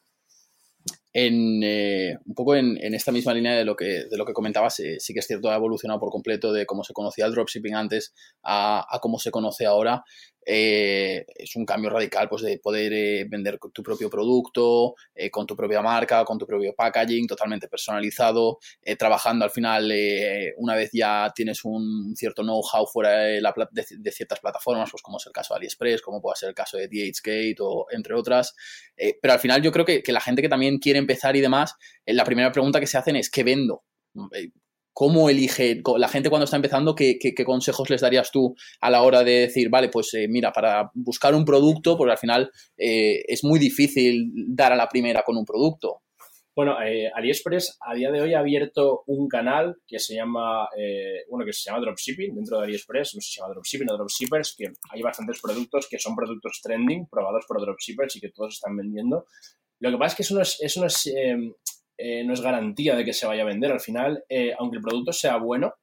en, 1.14 1.62
eh, 1.64 2.18
un 2.26 2.36
poco 2.36 2.56
en, 2.56 2.78
esta 2.94 3.12
misma 3.12 3.34
línea 3.34 3.56
de 3.56 3.66
lo 3.66 3.76
que, 3.76 4.06
de 4.06 4.18
lo 4.18 4.26
que 4.26 4.34
comentabas, 4.34 4.80
eh, 4.80 4.98
sí 5.00 5.14
que 5.14 5.20
es 5.20 5.28
cierto, 5.28 5.50
ha 5.50 5.56
evolucionado 5.56 6.00
por 6.00 6.10
completo 6.10 6.52
de 6.52 6.66
cómo 6.66 6.84
se 6.84 6.94
conocía 6.94 7.26
el 7.26 7.34
dropshipping 7.34 7.76
antes 7.76 8.14
a, 8.44 8.86
a 8.90 9.00
cómo 9.00 9.20
se 9.20 9.32
conoce 9.32 9.66
ahora. 9.66 10.04
Eh, 10.50 11.26
es 11.36 11.58
un 11.58 11.66
cambio 11.66 11.90
radical 11.90 12.30
pues, 12.30 12.42
de 12.42 12.58
poder 12.58 12.94
eh, 12.94 13.26
vender 13.28 13.60
tu 13.74 13.84
propio 13.84 14.10
producto, 14.10 14.96
con 15.32 15.46
tu 15.46 15.58
propia 15.58 15.82
marca, 15.82 16.24
con 16.24 16.38
tu 16.38 16.46
propio 16.46 16.74
packaging, 16.74 17.28
totalmente 17.28 17.68
personalizado, 17.68 18.60
trabajando 18.98 19.44
al 19.44 19.52
final, 19.52 19.92
una 20.58 20.76
vez 20.76 20.92
ya 20.94 21.32
tienes 21.36 21.66
un 21.66 22.14
cierto 22.16 22.44
know-how 22.44 22.86
fuera 22.86 23.20
de, 23.20 23.42
la, 23.42 23.54
de, 23.72 24.12
ciertas 24.12 24.40
plataformas, 24.40 24.90
pues 24.92 25.02
como 25.02 25.18
es 25.18 25.26
el 25.26 25.34
caso 25.34 25.54
de 25.54 25.58
AliExpress, 25.58 26.02
como 26.02 26.22
puede 26.22 26.38
ser 26.38 26.50
el 26.50 26.56
caso 26.56 26.78
de 26.78 26.88
DHgate 26.88 27.56
o 27.60 27.88
entre 27.90 28.14
otras. 28.14 28.56
pero 29.22 29.34
al 29.34 29.40
final 29.40 29.62
yo 29.62 29.72
creo 29.72 29.86
que, 29.86 30.02
que 30.02 30.12
la 30.12 30.22
gente 30.22 30.42
que 30.42 30.50
también 30.50 30.78
quiere 30.78 30.97
empezar 30.98 31.36
y 31.36 31.42
demás, 31.42 31.76
la 32.06 32.24
primera 32.24 32.52
pregunta 32.52 32.80
que 32.80 32.88
se 32.88 32.98
hacen 32.98 33.16
es, 33.16 33.30
¿qué 33.30 33.44
vendo? 33.44 33.84
¿Cómo 35.00 35.30
elige 35.30 35.84
la 35.98 36.08
gente 36.08 36.30
cuando 36.30 36.46
está 36.46 36.56
empezando? 36.56 36.96
¿qué, 36.96 37.20
consejos 37.46 37.88
les 37.92 38.02
darías 38.02 38.32
tú 38.32 38.56
a 38.82 38.90
la 38.90 39.04
hora 39.04 39.24
de 39.24 39.42
decir, 39.42 39.70
vale, 39.70 39.90
pues 39.90 40.12
eh, 40.16 40.28
mira, 40.28 40.52
para 40.52 40.90
buscar 40.96 41.36
un 41.36 41.46
producto, 41.46 41.96
porque 41.96 42.14
al 42.14 42.18
final 42.18 42.50
eh, 42.76 43.22
es 43.28 43.44
muy 43.44 43.60
difícil 43.60 44.32
dar 44.34 44.74
a 44.74 44.76
la 44.76 44.90
primera 44.90 45.22
con 45.22 45.38
un 45.38 45.46
producto? 45.46 46.02
Bueno, 46.56 46.82
eh, 46.82 47.12
AliExpress 47.14 47.78
a 47.80 47.94
día 47.94 48.10
de 48.10 48.22
hoy 48.22 48.34
ha 48.34 48.40
abierto 48.40 49.04
un 49.06 49.28
canal 49.28 49.76
que 49.86 50.00
se 50.00 50.16
llama, 50.16 50.68
bueno, 51.30 51.46
que 51.46 51.54
se 51.54 51.70
llama 51.70 51.82
Dropshipping 51.82 52.34
dentro 52.34 52.58
de 52.58 52.64
AliExpress, 52.64 53.14
no 53.14 53.22
sé 53.22 53.28
si 53.28 53.34
se 53.34 53.42
llama 53.42 53.54
Dropshipping 53.54 53.92
o 53.92 53.98
Dropshippers, 53.98 54.56
que 54.58 54.66
hay 54.90 55.02
bastantes 55.04 55.40
productos 55.40 55.88
que 55.88 56.00
son 56.00 56.16
productos 56.16 56.60
trending, 56.64 57.06
probados 57.06 57.46
por 57.48 57.62
Dropshippers 57.62 58.16
y 58.16 58.20
que 58.20 58.32
todos 58.32 58.56
están 58.56 58.76
vendiendo. 58.76 59.26
Lo 59.80 59.92
que 59.92 59.98
pasa 59.98 60.14
es 60.14 60.16
que 60.16 60.24
eso 60.24 60.36
no 60.36 60.42
es, 60.42 60.58
eso 60.62 60.82
no 60.82 60.88
es 60.88 61.12
eh, 61.98 62.24
no 62.24 62.34
es 62.34 62.42
garantía 62.42 62.96
de 62.96 63.04
que 63.04 63.14
se 63.14 63.26
vaya 63.26 63.42
a 63.42 63.46
vender. 63.46 63.72
Al 63.72 63.80
final, 63.80 64.24
eh, 64.30 64.54
aunque 64.58 64.78
el 64.78 64.84
producto 64.84 65.12
sea 65.12 65.38
bueno, 65.38 65.74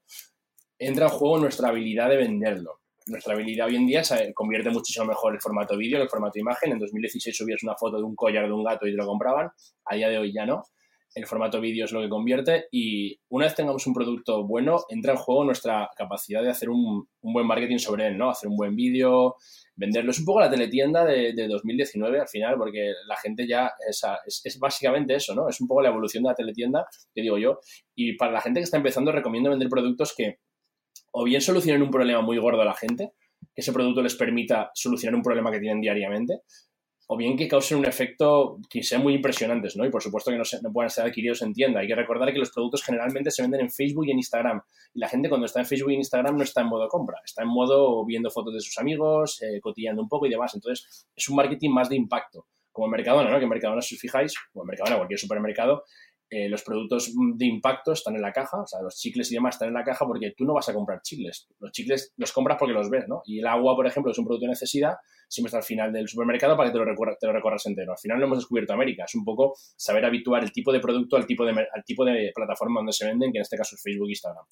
entra 0.79 1.07
en 1.07 1.13
juego 1.13 1.39
nuestra 1.39 1.69
habilidad 1.69 2.09
de 2.09 2.17
venderlo. 2.17 2.81
Nuestra 3.07 3.35
habilidad 3.35 3.67
hoy 3.67 3.77
en 3.77 3.87
día 3.87 4.03
se 4.05 4.33
convierte 4.33 4.71
muchísimo 4.71 5.07
mejor 5.07 5.35
el 5.35 5.41
formato 5.41 5.77
vídeo 5.77 5.99
que 5.99 6.05
el 6.05 6.09
formato 6.09 6.39
imagen. 6.39 6.73
En 6.73 6.79
2016 6.79 7.37
subías 7.37 7.63
una 7.63 7.75
foto 7.75 7.99
de 7.99 8.05
un 8.05 8.15
collar 8.15 8.47
de 8.47 8.53
un 8.53 8.65
gato 8.65 8.87
y 8.87 8.93
te 8.93 8.97
lo 8.97 9.07
compraban. 9.07 9.51
A 9.87 9.95
día 9.97 10.09
de 10.09 10.19
hoy 10.19 10.33
ya 10.33 10.47
no. 10.47 10.63
El 11.15 11.27
formato 11.27 11.61
vídeo 11.61 11.85
es 11.85 11.93
lo 11.93 12.01
que 12.01 12.09
convierte 12.09 12.67
y 12.73 13.21
una 13.29 13.47
vez 13.47 13.55
tengamos 13.55 13.87
un 13.87 13.95
producto 13.95 14.45
bueno, 14.45 14.85
entra 14.89 15.13
en 15.13 15.19
juego 15.19 15.45
nuestra 15.45 15.89
capacidad 15.97 16.43
de 16.43 16.51
hacer 16.51 16.71
un, 16.71 17.09
un 17.21 17.33
buen 17.33 17.47
marketing 17.47 17.79
sobre 17.79 18.09
él, 18.09 18.19
¿no? 18.19 18.31
Hacer 18.31 18.49
un 18.49 18.57
buen 18.57 18.75
vídeo, 18.75 19.37
venderlo. 19.77 20.11
Es 20.11 20.19
un 20.19 20.25
poco 20.25 20.41
la 20.41 20.51
teletienda 20.51 21.05
de, 21.05 21.49
2019 21.49 22.21
al 22.21 22.29
final, 22.29 22.57
porque 22.57 22.93
la 23.07 23.17
gente 23.17 23.47
ya 23.47 23.73
es, 23.89 24.03
es, 24.45 24.59
básicamente 24.59 25.15
eso, 25.15 25.35
¿no? 25.35 25.49
Es 25.49 25.61
un 25.61 25.69
poco 25.69 25.83
la 25.83 25.89
evolución 25.89 26.25
de 26.25 26.31
la 26.31 26.35
teletienda, 26.35 26.87
que 27.15 27.23
digo 27.23 27.39
yo. 27.39 27.61
Y 27.95 28.17
para 28.17 28.33
la 28.33 28.41
gente 28.41 28.61
que 28.61 28.65
está 28.65 28.77
empezando, 28.77 29.13
recomiendo 29.13 29.51
vender 29.51 29.69
productos 29.69 30.15
que 30.17 30.39
o 31.13 31.25
bien 31.25 31.41
solucionen 31.41 31.83
un 31.83 31.91
problema 31.91 32.23
muy 32.23 32.39
gordo 32.39 32.63
a 32.63 32.65
la 32.65 32.75
gente, 32.75 33.13
que 33.55 33.61
ese 33.61 33.73
producto 33.73 34.03
les 34.03 34.17
permita 34.17 34.71
solucionar 34.75 35.17
un 35.17 35.23
problema 35.23 35.51
que 35.53 35.61
tienen 35.61 35.81
diariamente, 35.81 36.41
o 37.07 37.17
bien 37.17 37.37
que 37.37 37.49
causen 37.49 37.79
un 37.79 37.87
efecto 37.87 38.59
que 38.71 38.83
sea 38.83 38.99
muy 38.99 39.15
impresionantes, 39.15 39.77
¿no? 39.77 39.85
Y 39.85 39.91
por 39.91 40.03
supuesto 40.03 40.31
que 40.31 40.39
no, 40.39 40.45
se, 40.45 40.59
puedan 40.73 40.91
ser 40.91 41.07
adquiridos 41.07 41.43
en 41.43 41.53
tienda. 41.53 41.81
Hay 41.81 41.87
que 41.87 41.95
recordar 41.95 42.33
que 42.33 42.39
los 42.39 42.51
productos 42.51 42.83
generalmente 42.83 43.31
se 43.31 43.43
venden 43.43 43.61
en 43.61 43.71
Facebook 43.71 44.07
y 44.07 44.13
en 44.13 44.19
Instagram. 44.19 44.63
Y 44.95 45.01
la 45.01 45.09
gente 45.09 45.29
cuando 45.29 45.47
está 45.47 45.61
en 45.61 45.67
Facebook 45.67 45.91
y 45.91 45.95
en 45.95 46.01
Instagram 46.01 46.37
no 46.37 46.43
está 46.43 46.63
en 46.63 46.69
modo 46.69 46.89
compra, 46.89 47.21
está 47.25 47.43
en 47.43 47.49
modo 47.49 48.05
viendo 48.07 48.31
fotos 48.31 48.55
de 48.55 48.61
sus 48.61 48.79
amigos, 48.79 49.43
eh, 49.43 49.61
cotillando 49.61 50.03
un 50.03 50.09
poco 50.09 50.27
y 50.27 50.31
demás. 50.31 50.55
Entonces, 50.55 51.07
es 51.15 51.29
un 51.29 51.37
marketing 51.37 51.71
más 51.71 51.89
de 51.89 51.97
impacto. 51.97 52.47
Como 52.73 52.87
en 52.89 52.93
Mercadona, 52.93 53.31
¿no? 53.31 53.39
Que 53.39 53.45
en 53.45 53.51
Mercadona, 53.51 53.83
si 53.83 53.95
os 53.95 54.01
fijáis, 54.01 54.35
o 54.53 54.63
en 54.63 54.67
Mercadona, 54.67 54.97
cualquier 54.97 55.21
supermercado, 55.21 55.85
eh, 56.31 56.49
los 56.49 56.63
productos 56.63 57.13
de 57.37 57.47
impacto 57.47 57.93
están 57.93 58.17
en 58.17 58.23
la 58.23 58.33
caja, 58.33 58.63
o 58.63 58.67
sea, 58.67 58.81
los 58.83 58.97
chicles 58.97 59.31
y 59.31 59.35
demás 59.35 59.57
están 59.57 59.69
en 59.69 59.75
la 59.75 59.85
caja 59.85 60.07
porque 60.07 60.33
tú 60.37 60.45
no 60.45 60.55
vas 60.55 60.69
a 60.69 60.75
comprar 60.75 61.01
chicles. 61.03 61.47
Los 61.61 61.71
chicles 61.73 62.13
los 62.17 62.33
compras 62.33 62.57
porque 62.59 62.73
los 62.73 62.89
ves, 62.91 63.05
¿no? 63.07 63.23
Y 63.25 63.41
el 63.41 63.47
agua, 63.47 63.77
por 63.77 63.87
ejemplo, 63.87 64.11
es 64.11 64.19
un 64.19 64.25
producto 64.25 64.47
de 64.47 64.51
necesidad, 64.51 64.95
siempre 65.29 65.49
está 65.49 65.59
al 65.59 65.65
final 65.65 65.93
del 65.93 66.09
supermercado 66.09 66.57
para 66.57 66.71
que 66.71 66.73
te 66.73 66.79
lo, 66.79 66.85
recorras, 66.85 67.19
te 67.21 67.27
lo 67.27 67.33
recorras 67.33 67.67
entero. 67.67 67.93
Al 67.93 67.99
final 67.99 68.19
no 68.19 68.27
hemos 68.27 68.39
descubierto 68.39 68.73
América, 68.73 69.05
es 69.05 69.15
un 69.15 69.25
poco 69.25 69.55
saber 69.77 70.05
habituar 70.05 70.43
el 70.43 70.51
tipo 70.51 70.73
de 70.73 70.81
producto 70.81 71.17
al 71.17 71.27
tipo 71.27 71.45
de, 71.45 71.53
al 71.53 71.85
tipo 71.85 72.05
de 72.05 72.33
plataforma 72.35 72.81
donde 72.81 72.93
se 72.93 73.07
venden, 73.07 73.31
que 73.31 73.39
en 73.39 73.43
este 73.43 73.57
caso 73.57 73.77
es 73.77 73.83
Facebook 73.83 74.09
e 74.09 74.13
Instagram. 74.13 74.45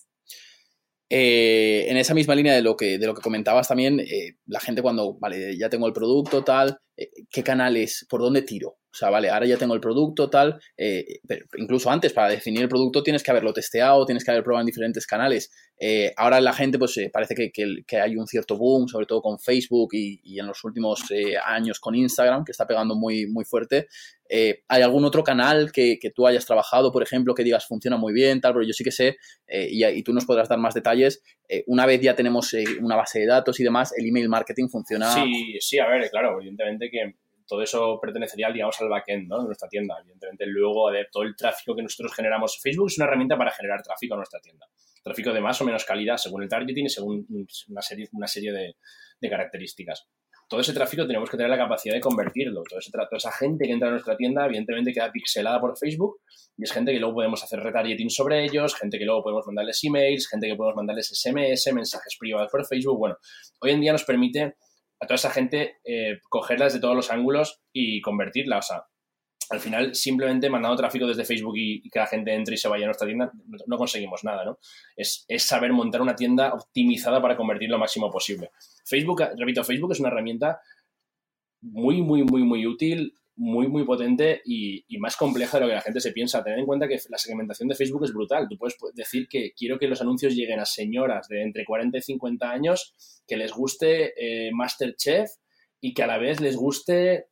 en 1.08 1.96
esa 1.96 2.14
misma 2.14 2.34
línea 2.34 2.54
de 2.54 2.62
lo 2.62 2.76
que, 2.76 2.98
de 2.98 3.06
lo 3.06 3.14
que 3.14 3.22
comentabas 3.22 3.68
también, 3.68 4.00
la 4.46 4.60
gente 4.60 4.82
cuando, 4.82 5.14
vale, 5.18 5.56
ya 5.56 5.68
tengo 5.68 5.86
el 5.86 5.92
producto, 5.92 6.44
tal, 6.44 6.78
¿qué 7.30 7.42
canales, 7.42 8.06
por 8.08 8.20
dónde 8.20 8.42
tiro? 8.42 8.76
O 8.92 8.94
sea, 8.94 9.08
vale, 9.08 9.30
ahora 9.30 9.46
ya 9.46 9.56
tengo 9.56 9.72
el 9.74 9.80
producto, 9.80 10.28
tal, 10.28 10.60
eh, 10.76 11.20
pero 11.26 11.46
incluso 11.56 11.90
antes, 11.90 12.12
para 12.12 12.28
definir 12.28 12.60
el 12.60 12.68
producto 12.68 13.02
tienes 13.02 13.22
que 13.22 13.30
haberlo 13.30 13.54
testeado, 13.54 14.04
tienes 14.04 14.22
que 14.22 14.30
haber 14.30 14.44
probado 14.44 14.60
en 14.60 14.66
diferentes 14.66 15.06
canales. 15.06 15.50
Eh, 15.78 16.12
ahora 16.14 16.42
la 16.42 16.52
gente, 16.52 16.78
pues 16.78 16.98
eh, 16.98 17.08
parece 17.10 17.34
que, 17.34 17.50
que, 17.50 17.96
hay 17.96 18.16
un 18.16 18.26
cierto 18.26 18.58
boom, 18.58 18.88
sobre 18.88 19.06
todo 19.06 19.22
con 19.22 19.38
Facebook 19.38 19.94
y, 19.94 20.38
en 20.38 20.46
los 20.46 20.62
últimos 20.64 21.00
años 21.42 21.80
con 21.80 21.94
Instagram, 21.94 22.44
que 22.44 22.52
está 22.52 22.66
pegando 22.66 22.94
muy, 22.94 23.26
muy 23.26 23.46
fuerte. 23.46 23.88
¿Hay 24.68 24.82
algún 24.82 25.04
otro 25.06 25.24
canal 25.24 25.72
que, 25.72 25.98
que, 25.98 26.10
tú 26.10 26.26
hayas 26.26 26.44
trabajado, 26.44 26.92
por 26.92 27.02
ejemplo, 27.02 27.34
que 27.34 27.44
digas 27.44 27.66
funciona 27.66 27.96
muy 27.96 28.12
bien, 28.12 28.42
tal? 28.42 28.52
Pero 28.52 28.66
yo 28.66 28.74
sí 28.74 28.84
que 28.84 28.92
sé, 28.92 29.16
y, 29.48 29.84
y, 29.84 30.02
tú 30.02 30.12
nos 30.12 30.26
podrás 30.26 30.50
dar 30.50 30.58
más 30.58 30.74
detalles, 30.74 31.22
una 31.66 31.86
vez 31.86 32.00
ya 32.02 32.14
tenemos 32.14 32.54
una 32.80 32.96
base 32.96 33.20
de 33.20 33.26
datos 33.26 33.58
y 33.58 33.64
demás, 33.64 33.92
el 33.96 34.06
email 34.06 34.28
marketing 34.28 34.68
funciona. 34.68 35.12
Sí, 35.12 35.56
sí, 35.60 35.78
a 35.78 35.86
ver, 35.86 36.10
claro, 36.10 36.38
evidentemente 36.38 36.90
que 36.90 37.14
todo 37.46 37.62
eso 37.62 37.98
pertenecería, 38.00 38.50
digamos, 38.50 38.80
al 38.80 38.88
backend 38.88 39.28
¿no? 39.28 39.38
de 39.38 39.46
nuestra 39.46 39.68
tienda. 39.68 39.96
Evidentemente, 40.00 40.46
luego 40.46 40.90
de 40.90 41.06
todo 41.10 41.22
el 41.22 41.36
tráfico 41.36 41.74
que 41.74 41.82
nosotros 41.82 42.14
generamos, 42.14 42.60
Facebook 42.60 42.88
es 42.88 42.98
una 42.98 43.06
herramienta 43.06 43.36
para 43.36 43.50
generar 43.50 43.82
tráfico 43.82 44.14
a 44.14 44.16
nuestra 44.18 44.40
tienda. 44.40 44.66
Tráfico 45.02 45.32
de 45.32 45.40
más 45.40 45.60
o 45.60 45.64
menos 45.64 45.84
calidad 45.84 46.16
según 46.16 46.42
el 46.42 46.48
targeting 46.48 46.86
y 46.86 46.88
según 46.88 47.26
una 47.68 47.82
serie, 47.82 48.08
una 48.12 48.26
serie 48.26 48.52
de, 48.52 49.28
características. 49.28 50.08
Todo 50.48 50.60
ese 50.60 50.74
tráfico 50.74 51.06
tenemos 51.06 51.30
que 51.30 51.36
tener 51.36 51.48
la 51.48 51.56
capacidad 51.56 51.94
de 51.94 52.00
convertirlo. 52.00 52.62
Todo 52.68 52.78
ese, 52.78 52.90
toda 52.90 53.06
esa 53.16 53.32
gente 53.32 53.64
que 53.64 53.72
entra 53.72 53.88
a 53.88 53.92
nuestra 53.92 54.16
tienda, 54.16 54.44
evidentemente, 54.44 54.92
queda 54.92 55.10
pixelada 55.10 55.60
por 55.60 55.78
Facebook 55.78 56.20
y 56.58 56.64
es 56.64 56.72
gente 56.72 56.92
que 56.92 56.98
luego 56.98 57.14
podemos 57.14 57.42
hacer 57.42 57.60
retargeting 57.60 58.10
sobre 58.10 58.44
ellos, 58.44 58.74
gente 58.74 58.98
que 58.98 59.04
luego 59.04 59.22
podemos 59.22 59.46
mandarles 59.46 59.82
emails, 59.82 60.28
gente 60.28 60.48
que 60.48 60.54
podemos 60.54 60.76
mandarles 60.76 61.08
SMS, 61.08 61.72
mensajes 61.72 62.16
privados 62.18 62.50
por 62.50 62.66
Facebook. 62.66 62.98
Bueno, 62.98 63.16
hoy 63.60 63.70
en 63.70 63.80
día 63.80 63.92
nos 63.92 64.04
permite 64.04 64.56
a 65.02 65.06
toda 65.06 65.16
esa 65.16 65.30
gente 65.30 65.80
eh, 65.84 66.20
cogerlas 66.28 66.72
de 66.72 66.80
todos 66.80 66.94
los 66.94 67.10
ángulos 67.10 67.60
y 67.72 68.00
convertirla. 68.00 68.58
O 68.58 68.62
sea, 68.62 68.84
al 69.50 69.58
final, 69.58 69.96
simplemente 69.96 70.48
mandando 70.48 70.76
tráfico 70.76 71.08
desde 71.08 71.24
Facebook 71.24 71.54
y, 71.56 71.90
que 71.90 71.98
la 71.98 72.06
gente 72.06 72.32
entre 72.32 72.54
y 72.54 72.56
se 72.56 72.68
vaya 72.68 72.84
a 72.84 72.86
nuestra 72.86 73.08
tienda, 73.08 73.32
no, 73.66 73.76
conseguimos 73.76 74.22
nada, 74.22 74.44
¿no? 74.44 74.58
Es, 74.96 75.24
es, 75.26 75.42
saber 75.42 75.72
montar 75.72 76.02
una 76.02 76.14
tienda 76.14 76.54
optimizada 76.54 77.20
para 77.20 77.36
convertir 77.36 77.68
lo 77.68 77.78
máximo 77.78 78.10
posible. 78.12 78.52
Facebook, 78.84 79.22
repito, 79.36 79.64
Facebook 79.64 79.90
es 79.90 79.98
una 79.98 80.08
herramienta 80.08 80.60
muy, 81.60 82.00
muy, 82.00 82.22
muy, 82.22 82.44
muy 82.44 82.64
útil 82.64 83.12
muy, 83.36 83.66
muy 83.68 83.84
potente 83.84 84.42
y, 84.44 84.84
más 84.98 85.16
compleja 85.16 85.56
de 85.56 85.62
lo 85.62 85.68
que 85.68 85.74
la 85.74 85.80
gente 85.80 86.00
se 86.00 86.12
piensa. 86.12 86.44
Tener 86.44 86.60
en 86.60 86.66
cuenta 86.66 86.86
que 86.86 86.98
la 87.08 87.18
segmentación 87.18 87.68
de 87.68 87.74
Facebook 87.74 88.04
es 88.04 88.12
brutal. 88.12 88.46
Tú 88.48 88.56
puedes 88.56 88.76
decir 88.94 89.26
que 89.28 89.52
quiero 89.56 89.78
que 89.78 89.88
los 89.88 90.00
anuncios 90.00 90.34
lleguen 90.34 90.60
a 90.60 90.64
señoras 90.64 91.28
de 91.28 91.42
entre 91.42 91.64
40 91.64 91.98
y 91.98 92.02
50 92.02 92.50
años, 92.50 92.94
que 93.26 93.36
les 93.36 93.52
guste 93.52 94.12
eh, 94.16 94.50
Masterchef 94.52 95.30
y 95.80 95.94
que 95.94 96.02
a 96.02 96.06
la 96.06 96.18
vez 96.18 96.40
les 96.40 96.56
guste 96.56 97.26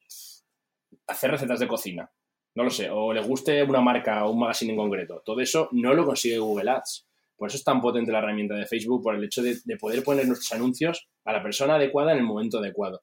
hacer 1.06 1.30
recetas 1.30 1.60
de 1.60 1.68
cocina. 1.68 2.10
No 2.54 2.64
lo 2.64 2.70
sé, 2.70 2.90
o 2.90 3.12
les 3.12 3.26
guste 3.26 3.62
una 3.62 3.80
marca 3.80 4.24
o 4.24 4.32
un 4.32 4.40
magazine 4.40 4.72
en 4.72 4.78
concreto. 4.78 5.22
Todo 5.24 5.40
eso 5.40 5.68
no 5.72 5.94
lo 5.94 6.04
consigue 6.04 6.38
Google 6.38 6.70
Ads. 6.70 7.06
Por 7.36 7.48
eso 7.48 7.56
es 7.56 7.64
tan 7.64 7.80
potente 7.80 8.12
la 8.12 8.18
herramienta 8.18 8.54
de 8.54 8.66
Facebook, 8.66 9.02
por 9.02 9.14
el 9.14 9.24
hecho 9.24 9.42
de 9.42 9.76
poder 9.78 10.02
poner 10.02 10.26
nuestros 10.26 10.52
anuncios 10.52 11.08
a 11.24 11.32
la 11.32 11.42
persona 11.42 11.76
adecuada 11.76 12.12
en 12.12 12.18
el 12.18 12.24
momento 12.24 12.58
adecuado. 12.58 13.02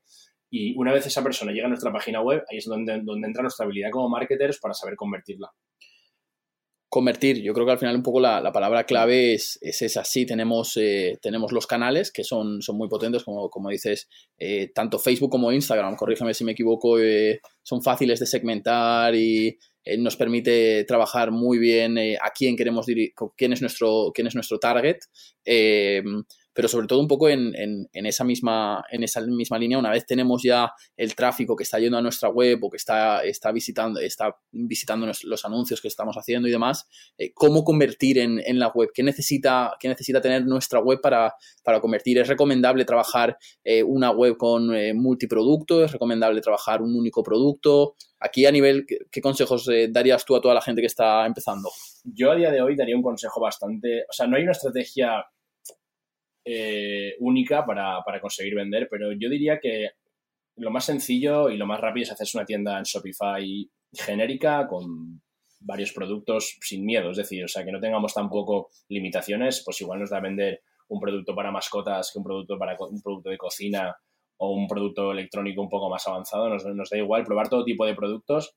Y 0.50 0.76
una 0.78 0.94
vez 0.94 1.06
esa 1.06 1.24
persona 1.24 1.52
llega 1.52 1.66
a 1.66 1.70
nuestra 1.70 1.92
página 1.92 2.22
web, 2.22 2.44
ahí 2.50 2.58
es 2.58 2.66
donde, 2.66 2.94
entra 2.94 3.42
nuestra 3.42 3.66
habilidad 3.66 3.90
como 3.92 4.10
marketers 4.10 4.60
para 4.60 4.74
saber 4.74 4.96
convertirla. 4.96 5.52
Convertir, 6.90 7.42
yo 7.42 7.54
creo 7.54 7.66
que 7.66 7.74
al 7.74 7.80
final 7.80 7.98
un 7.98 8.04
poco 8.04 8.22
la, 8.22 8.52
palabra 8.54 8.86
clave 8.86 9.34
es, 9.34 9.60
es, 9.62 9.82
esa. 9.82 10.06
Sí, 10.06 10.26
tenemos, 10.26 10.78
eh, 10.78 11.18
tenemos 11.22 11.52
los 11.52 11.68
canales 11.68 12.14
que 12.14 12.24
son, 12.24 12.62
son 12.62 12.78
muy 12.78 12.88
potentes, 12.88 13.26
como, 13.26 13.50
como 13.50 13.70
dices, 13.70 14.08
eh, 14.38 14.72
tanto 14.74 14.98
Facebook 14.98 15.30
como 15.30 15.52
Instagram, 15.52 15.98
corrígeme 15.98 16.34
si 16.34 16.46
me 16.46 16.54
equivoco, 16.54 16.98
eh, 16.98 17.42
son 17.62 17.84
fáciles 17.84 18.22
de 18.22 18.26
segmentar 18.26 19.14
y 19.16 19.58
nos 20.00 20.18
permite 20.18 20.84
trabajar 20.86 21.32
muy 21.32 21.60
bien 21.60 21.98
a 21.98 22.30
quién 22.36 22.58
queremos 22.58 22.86
dirigir, 22.86 23.14
quién 23.38 23.54
es 23.54 23.62
nuestro, 23.62 24.12
quién 24.14 24.28
es 24.28 24.36
nuestro 24.36 24.60
target 24.60 24.98
pero 26.58 26.68
sobre 26.68 26.88
todo 26.88 27.00
un 27.00 27.08
poco 27.08 27.30
en, 27.30 27.54
esa 27.94 28.24
misma, 28.24 28.84
en 28.90 29.04
esa 29.04 29.22
misma 29.22 29.60
línea, 29.60 29.78
una 29.78 29.92
vez 29.92 30.08
tenemos 30.08 30.42
ya 30.42 30.74
el 30.96 31.14
tráfico 31.14 31.56
que 31.56 31.62
está 31.62 31.78
yendo 31.78 32.00
a 32.00 32.02
nuestra 32.02 32.30
web 32.30 32.58
o 32.64 32.72
que 32.72 32.78
está, 32.78 33.24
está, 33.24 33.52
visitando, 33.52 34.00
está 34.00 34.36
visitando 34.50 35.06
los 35.06 35.46
anuncios 35.46 35.80
que 35.80 35.88
estamos 35.88 36.16
haciendo 36.16 36.48
y 36.48 36.52
demás, 36.52 36.88
eh, 37.20 37.32
¿cómo 37.36 37.64
convertir 37.64 38.18
en, 38.18 38.58
la 38.58 38.70
web? 38.70 38.90
¿Qué 38.92 39.04
necesita, 39.04 39.76
qué 39.80 39.88
necesita 39.88 40.20
tener 40.20 40.48
nuestra 40.48 40.80
web 40.80 41.00
para, 41.00 41.36
para 41.64 41.80
convertir? 41.80 42.18
¿Es 42.18 42.28
recomendable 42.28 42.86
trabajar 42.86 43.38
eh, 43.64 43.84
una 43.84 44.10
web 44.10 44.36
con 44.36 44.76
eh, 44.76 44.96
multiproducto? 44.96 45.86
¿Es 45.86 45.92
recomendable 45.92 46.42
trabajar 46.42 46.82
un 46.82 46.96
único 46.96 47.22
producto? 47.22 47.94
Aquí 48.20 48.48
a 48.48 48.52
nivel, 48.52 48.88
¿qué, 48.88 49.22
consejos 49.22 49.70
darías 49.90 50.26
tú 50.26 50.36
a 50.36 50.42
toda 50.42 50.56
la 50.56 50.62
gente 50.62 50.82
que 50.82 50.88
está 50.88 51.24
empezando? 51.28 51.70
Yo 52.04 52.32
a 52.32 52.36
día 52.36 52.50
de 52.50 52.64
hoy 52.64 52.76
daría 52.76 52.96
un 52.96 53.04
consejo 53.04 53.40
bastante, 53.40 54.06
o 54.10 54.12
sea, 54.12 54.26
no 54.26 54.38
hay 54.38 54.42
una 54.42 54.54
estrategia 54.54 55.24
eh, 56.50 57.16
única 57.20 57.66
para, 57.66 58.02
conseguir 58.22 58.56
vender, 58.56 58.88
pero 58.90 59.12
yo 59.12 59.30
diría 59.30 59.60
que 59.60 59.90
lo 60.56 60.72
más 60.72 60.86
sencillo 60.86 61.50
y 61.50 61.58
lo 61.58 61.66
más 61.66 61.82
rápido 61.82 62.04
es 62.04 62.12
hacerse 62.12 62.38
una 62.38 62.46
tienda 62.46 62.78
en 62.78 62.86
Shopify 62.86 63.70
genérica 63.92 64.66
con 64.66 65.22
varios 65.60 65.92
productos 65.92 66.58
sin 66.62 66.86
miedo, 66.86 67.12
es 67.12 67.18
decir, 67.18 67.44
o 67.44 67.50
sea, 67.50 67.66
que 67.66 67.72
no 67.74 67.82
tengamos 67.82 68.14
tampoco 68.14 68.70
limitaciones, 68.88 69.62
pues 69.66 69.82
igual 69.82 70.00
nos 70.00 70.10
da 70.10 70.22
vender 70.22 70.62
un 70.88 71.02
producto 71.02 71.36
para 71.36 71.52
mascotas 71.52 72.12
que 72.14 72.20
un 72.20 72.24
producto 72.24 72.58
para 72.58 72.78
un 72.80 73.02
producto 73.02 73.30
de 73.30 73.38
cocina 73.38 73.98
o 74.38 74.54
un 74.54 74.70
producto 74.70 75.12
electrónico 75.12 75.62
un 75.62 75.70
poco 75.70 75.90
más 75.90 76.08
avanzado, 76.08 76.48
nos, 76.48 76.66
nos 76.66 76.90
da 76.90 76.98
igual 76.98 77.26
probar 77.26 77.50
todo 77.50 77.66
tipo 77.66 77.86
de 77.86 77.94
productos 77.94 78.56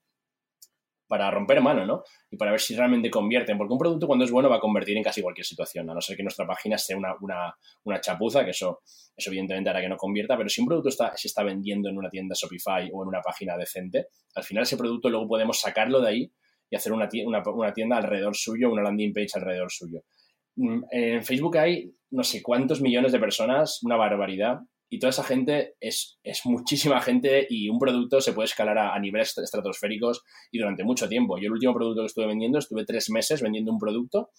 para 1.11 1.29
romper 1.29 1.59
mano, 1.59 1.85
¿no? 1.85 2.03
Y 2.29 2.37
para 2.37 2.51
ver 2.51 2.61
si 2.61 2.73
realmente 2.73 3.09
convierten, 3.09 3.57
porque 3.57 3.73
un 3.73 3.77
producto 3.77 4.07
cuando 4.07 4.23
es 4.23 4.31
bueno 4.31 4.49
va 4.49 4.55
a 4.55 4.59
convertir 4.61 4.95
en 4.95 5.03
casi 5.03 5.21
cualquier 5.21 5.45
situación, 5.45 5.89
a 5.89 5.93
no 5.93 5.99
ser 5.99 6.15
que 6.15 6.23
nuestra 6.23 6.47
página 6.47 6.77
sea 6.77 6.95
una, 6.95 7.13
una, 7.83 7.99
chapuza, 7.99 8.45
que 8.45 8.51
eso, 8.51 8.79
eso 9.13 9.29
evidentemente 9.29 9.69
hará 9.69 9.81
que 9.81 9.89
no 9.89 9.97
convierta, 9.97 10.37
pero 10.37 10.47
si 10.47 10.61
un 10.61 10.67
producto 10.67 10.87
está, 10.87 11.11
se 11.17 11.27
está 11.27 11.43
vendiendo 11.43 11.89
en 11.89 11.97
una 11.97 12.09
tienda 12.09 12.33
Shopify 12.33 12.89
o 12.93 13.03
en 13.03 13.09
una 13.09 13.19
página 13.19 13.57
decente, 13.57 14.05
al 14.35 14.45
final 14.45 14.63
ese 14.63 14.77
producto 14.77 15.09
luego 15.09 15.27
podemos 15.27 15.59
sacarlo 15.59 15.99
de 15.99 16.07
ahí 16.07 16.31
y 16.69 16.77
hacer 16.77 16.93
una 16.93 17.09
tienda, 17.09 17.43
una 17.45 17.73
tienda 17.73 17.97
alrededor 17.97 18.33
suyo, 18.33 18.71
una 18.71 18.81
landing 18.81 19.11
page 19.11 19.31
alrededor 19.33 19.69
suyo. 19.69 20.03
Mm, 20.55 20.83
en 20.91 21.23
Facebook 21.25 21.57
hay 21.57 21.93
no 22.11 22.23
sé 22.23 22.41
cuántos 22.41 22.79
millones 22.79 23.11
de 23.11 23.19
personas, 23.19 23.83
una 23.83 23.97
barbaridad, 23.97 24.59
y 24.93 24.99
toda 24.99 25.11
esa 25.11 25.23
gente 25.23 25.75
es, 25.79 26.19
es, 26.21 26.41
muchísima 26.45 26.99
gente 26.99 27.47
y 27.49 27.69
un 27.69 27.79
producto 27.79 28.19
se 28.19 28.33
puede 28.33 28.47
escalar 28.47 28.77
a, 28.77 28.99
niveles 28.99 29.37
estratosféricos 29.37 30.21
y 30.51 30.59
durante 30.59 30.83
mucho 30.83 31.07
tiempo. 31.07 31.37
Yo 31.37 31.45
el 31.45 31.53
último 31.53 31.73
producto 31.73 32.01
que 32.01 32.07
estuve 32.07 32.27
vendiendo, 32.27 32.59
estuve 32.59 32.83
tres 32.83 33.09
meses 33.09 33.41
vendiendo 33.41 33.71
un 33.71 33.79
producto, 33.79 34.31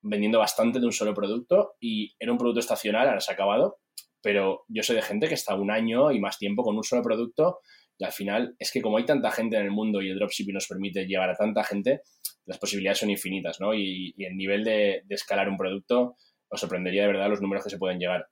vendiendo 0.00 0.38
bastante 0.38 0.78
de 0.78 0.86
un 0.86 0.92
solo 0.92 1.12
producto 1.12 1.72
y 1.80 2.14
era 2.20 2.30
un 2.30 2.38
producto 2.38 2.60
estacional, 2.60 3.08
ahora 3.08 3.20
se 3.20 3.32
ha 3.32 3.34
acabado, 3.34 3.78
pero 4.22 4.64
yo 4.68 4.84
soy 4.84 4.94
de 4.94 5.02
gente 5.02 5.26
que 5.26 5.34
está 5.34 5.56
un 5.56 5.72
año 5.72 6.12
y 6.12 6.20
más 6.20 6.38
tiempo 6.38 6.62
con 6.62 6.76
un 6.76 6.84
solo 6.84 7.02
producto 7.02 7.58
y 7.98 8.04
al 8.04 8.12
final 8.12 8.54
es 8.60 8.70
que 8.70 8.80
como 8.80 8.98
hay 8.98 9.06
tanta 9.06 9.32
gente 9.32 9.56
en 9.56 9.64
el 9.64 9.72
mundo 9.72 10.00
y 10.00 10.08
el 10.08 10.20
dropshipping 10.20 10.54
nos 10.54 10.68
permite 10.68 11.04
llegar 11.04 11.30
a 11.30 11.34
tanta 11.34 11.64
gente, 11.64 12.02
las 12.46 12.58
posibilidades 12.58 12.98
son 12.98 13.10
infinitas, 13.10 13.60
¿no? 13.60 13.74
Y, 13.74 14.14
el 14.18 14.36
nivel 14.36 14.62
de, 14.62 15.02
de 15.04 15.14
escalar 15.16 15.48
un 15.48 15.56
producto 15.56 16.14
os 16.48 16.60
sorprendería 16.60 17.02
de 17.02 17.08
verdad 17.08 17.28
los 17.28 17.42
números 17.42 17.64
que 17.64 17.70
se 17.70 17.78
pueden 17.78 17.98
llegar. 17.98 18.28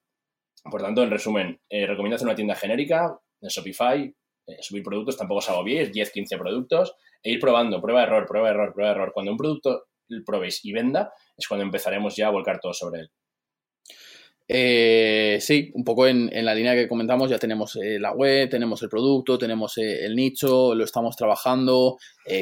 Por 0.65 0.83
tanto, 0.83 1.03
en 1.03 1.11
resumen, 1.11 1.61
eh, 1.69 1.87
recomiendo 1.87 2.17
hacer 2.17 2.27
una 2.27 2.35
tienda 2.35 2.55
genérica 2.55 3.19
en 3.41 3.49
Shopify, 3.49 4.15
eh, 4.47 4.57
subir 4.61 4.83
productos, 4.83 5.17
tampoco 5.17 5.39
os 5.39 5.49
agobiéis, 5.51 5.93
10, 5.93 6.11
15 6.11 6.39
productos, 6.39 6.95
e 7.23 7.33
ir 7.33 7.41
probando, 7.41 7.81
prueba, 7.81 8.03
error, 8.03 8.27
prueba, 8.27 8.51
error, 8.51 8.73
prueba, 8.73 8.93
error. 8.93 9.13
Cuando 9.13 9.33
un 9.33 9.39
producto 9.39 9.85
probéis 10.25 10.65
y 10.65 10.73
venda, 10.73 11.13
es 11.37 11.47
cuando 11.49 11.65
empezaremos 11.65 12.17
ya 12.17 12.29
a 12.29 12.31
volcar 12.31 12.61
todo 12.61 12.73
sobre 12.73 13.01
él. 13.01 13.11
Eh, 14.49 15.39
sí, 15.41 15.73
un 15.75 15.83
poco 15.83 16.07
en, 16.07 16.31
la 16.45 16.55
línea 16.55 16.77
que 16.77 16.87
comentamos, 16.87 17.29
ya 17.29 17.39
tenemos 17.39 17.77
la 17.83 18.13
web, 18.13 18.49
tenemos 18.49 18.81
el 18.83 18.89
producto, 18.89 19.39
tenemos 19.39 19.77
el 19.79 20.15
nicho, 20.15 20.73
lo 20.77 20.85
estamos 20.85 21.17
trabajando 21.17 21.97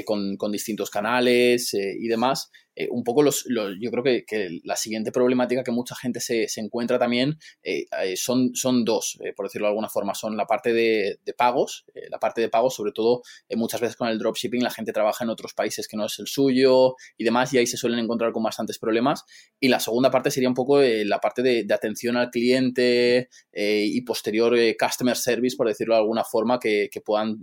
con, 0.04 0.36
con, 0.36 0.52
distintos 0.52 0.90
canales 0.90 1.72
y 1.72 2.06
demás. 2.06 2.50
Eh, 2.76 2.88
un 2.90 3.04
poco 3.04 3.22
los, 3.22 3.44
yo 3.80 3.90
creo 3.90 4.02
que, 4.02 4.60
la 4.64 4.76
siguiente 4.76 5.12
problemática 5.12 5.62
que 5.62 5.70
mucha 5.70 5.94
gente 5.94 6.20
se, 6.20 6.46
encuentra 6.56 6.98
también 6.98 7.38
eh, 7.62 7.86
eh, 8.02 8.16
son, 8.16 8.54
son 8.54 8.84
dos, 8.84 9.18
por 9.36 9.46
decirlo 9.46 9.66
de 9.66 9.70
alguna 9.70 9.88
forma. 9.88 10.14
Son 10.14 10.36
la 10.36 10.46
parte 10.46 10.72
de, 10.72 11.18
pagos, 11.36 11.84
la 12.10 12.18
parte 12.18 12.40
de 12.40 12.48
pagos, 12.48 12.74
sobre 12.74 12.92
todo 12.92 13.22
muchas 13.56 13.80
veces 13.80 13.96
con 13.96 14.08
el 14.08 14.18
dropshipping 14.18 14.62
la 14.62 14.70
gente 14.70 14.92
trabaja 14.92 15.24
en 15.24 15.30
otros 15.30 15.54
países 15.54 15.88
que 15.88 15.96
no 15.96 16.06
es 16.06 16.18
el 16.18 16.26
suyo 16.26 16.94
y 17.16 17.24
demás, 17.24 17.52
y 17.52 17.58
ahí 17.58 17.66
se 17.66 17.76
suelen 17.76 17.98
encontrar 17.98 18.32
con 18.32 18.42
bastantes 18.42 18.78
problemas. 18.78 19.24
Y 19.60 19.68
la 19.68 19.80
segunda 19.80 20.10
parte 20.10 20.30
sería 20.30 20.48
un 20.48 20.54
poco 20.54 20.80
la 20.80 21.18
parte 21.18 21.42
de, 21.42 21.66
atención 21.74 22.16
al 22.16 22.30
cliente 22.30 23.28
y 23.52 24.00
posterior 24.02 24.56
customer 24.78 25.16
service, 25.16 25.56
por 25.56 25.66
decirlo 25.66 25.94
de 25.94 26.00
alguna 26.00 26.24
forma, 26.24 26.58
que, 26.58 26.88
que 26.90 27.00
puedan 27.00 27.40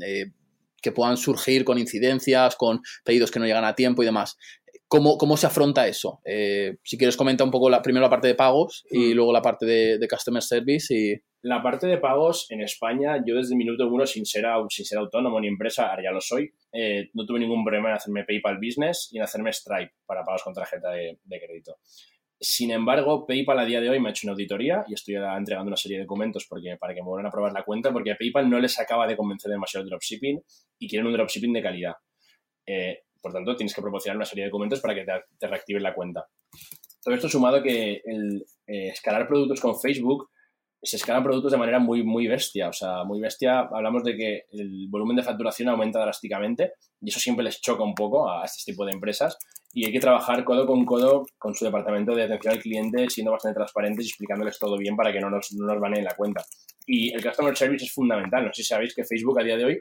que 0.82 0.92
puedan 0.92 1.16
surgir 1.16 1.64
con 1.64 1.78
incidencias, 1.78 2.56
con 2.56 2.82
pedidos 3.04 3.30
que 3.30 3.40
no 3.40 3.46
llegan 3.46 3.66
a 3.66 3.76
tiempo 3.76 4.02
y 4.02 4.06
demás 4.06 4.38
¿Cómo, 4.92 5.18
¿Cómo, 5.18 5.38
se 5.38 5.48
afronta 5.48 5.88
eso? 5.88 6.20
Eh, 6.26 6.76
si 6.84 6.98
quieres 6.98 7.16
comenta 7.16 7.46
un 7.46 7.50
poco 7.50 7.70
la, 7.70 7.82
primero 7.82 8.04
la 8.04 8.10
parte 8.10 8.28
de 8.28 8.36
pagos 8.36 8.84
y 8.92 9.14
mm. 9.14 9.16
luego 9.16 9.32
la 9.32 9.42
parte 9.42 9.66
de, 9.66 9.98
de, 9.98 10.08
Customer 10.10 10.44
Service. 10.44 10.94
y 10.94 11.16
La 11.44 11.64
parte 11.64 11.88
de 11.88 11.98
pagos 11.98 12.48
en 12.50 12.60
España, 12.60 13.16
yo 13.26 13.36
desde 13.36 13.54
el 13.54 13.58
minuto 13.58 13.88
uno, 13.88 14.06
sin 14.06 14.26
ser, 14.26 14.44
sin 14.68 14.84
ser 14.84 14.98
autónomo 14.98 15.40
ni 15.40 15.48
empresa, 15.48 15.90
ahora 15.90 16.04
ya 16.04 16.12
lo 16.12 16.20
soy, 16.20 16.52
eh, 16.74 17.10
no 17.14 17.26
tuve 17.26 17.40
ningún 17.40 17.64
problema 17.64 17.88
en 17.88 17.96
hacerme 17.96 18.26
PayPal 18.26 18.58
Business 18.58 19.08
y 19.14 19.20
en 19.20 19.24
hacerme 19.24 19.54
Stripe 19.54 19.94
para 20.06 20.26
pagos 20.26 20.44
con 20.44 20.54
tarjeta 20.54 20.90
de, 20.90 21.20
de, 21.24 21.40
crédito. 21.40 21.78
Sin 22.38 22.72
embargo, 22.72 23.26
PayPal 23.26 23.60
a 23.60 23.66
día 23.66 23.80
de 23.80 23.90
hoy 23.90 24.02
me 24.02 24.10
ha 24.10 24.12
hecho 24.12 24.28
una 24.28 24.34
auditoría 24.34 24.84
y 24.90 24.96
estoy 24.96 25.16
entregando 25.16 25.70
una 25.70 25.78
serie 25.78 26.00
de 26.00 26.04
documentos 26.04 26.46
porque, 26.50 26.76
para 26.78 26.94
que 26.94 27.00
me 27.00 27.08
vuelvan 27.08 27.28
a 27.28 27.32
probar 27.32 27.54
la 27.54 27.64
cuenta 27.64 27.94
porque 27.94 28.12
a 28.12 28.18
PayPal 28.18 28.50
no 28.50 28.60
les 28.60 28.78
acaba 28.78 29.08
de 29.08 29.16
convencer 29.16 29.52
demasiado 29.52 29.86
el 29.86 29.90
dropshipping 29.90 30.42
y 30.80 30.90
quieren 30.90 31.08
un 31.08 31.14
dropshipping 31.14 31.54
de 31.54 31.62
calidad. 31.62 31.94
Eh, 32.66 33.04
por 33.22 33.34
tanto, 33.34 33.56
tienes 33.56 33.74
que 33.74 33.82
proporcionar 33.82 34.18
una 34.18 34.26
serie 34.26 34.44
de 34.44 34.50
documentos 34.50 34.82
para 34.82 34.96
que 34.96 35.04
te, 35.04 35.12
te 35.38 35.48
reactiven 35.48 35.84
la 35.84 35.94
cuenta. 35.94 36.26
Todo 37.04 37.16
esto 37.16 37.30
sumado 37.30 37.58
a 37.58 37.64
que 37.64 38.02
el 38.06 38.46
eh, 38.68 38.90
escalar 38.90 39.28
productos 39.28 39.60
con 39.60 39.80
Facebook 39.80 40.30
se 40.84 40.98
escalan 40.98 41.24
productos 41.24 41.52
de 41.52 41.58
manera 41.58 41.80
muy, 41.80 42.04
muy 42.04 42.28
bestia. 42.28 42.70
O 42.70 42.74
sea, 42.74 43.04
muy 43.04 43.20
bestia. 43.20 43.60
Hablamos 43.60 44.04
de 44.04 44.16
que 44.16 44.46
el 44.52 44.88
volumen 44.90 45.16
de 45.16 45.24
facturación 45.24 45.70
aumenta 45.70 46.00
drásticamente 46.00 46.74
y 47.00 47.10
eso 47.10 47.20
siempre 47.20 47.44
les 47.44 47.62
choca 47.62 47.84
un 47.84 47.94
poco 47.94 48.30
a 48.30 48.46
este 48.46 48.72
tipo 48.72 48.86
de 48.86 48.92
empresas. 48.92 49.38
Y 49.74 49.86
hay 49.86 49.92
que 49.92 50.00
trabajar 50.00 50.44
codo 50.44 50.66
con 50.66 50.86
codo 50.86 51.26
con 51.38 51.56
su 51.56 51.66
departamento 51.66 52.14
de 52.14 52.24
atención 52.24 52.54
al 52.54 52.60
cliente, 52.60 53.10
siendo 53.10 53.32
bastante 53.32 53.56
transparentes 53.56 54.06
y 54.06 54.10
explicándoles 54.10 54.60
todo 54.60 54.78
bien 54.78 54.96
para 54.96 55.14
que 55.14 55.20
no 55.20 55.30
nos, 55.30 55.54
no 55.54 55.66
nos 55.66 55.80
baneen 55.80 56.04
la 56.04 56.16
cuenta. 56.16 56.44
Y 56.86 57.14
el 57.14 57.24
Customer 57.24 57.56
Service 57.56 57.86
es 57.86 57.94
fundamental. 57.94 58.46
No 58.46 58.54
sé 58.54 58.64
si 58.64 58.68
sabéis 58.68 58.94
que 58.94 59.06
Facebook 59.06 59.40
a 59.40 59.44
día 59.44 59.58
de 59.58 59.66
hoy 59.66 59.78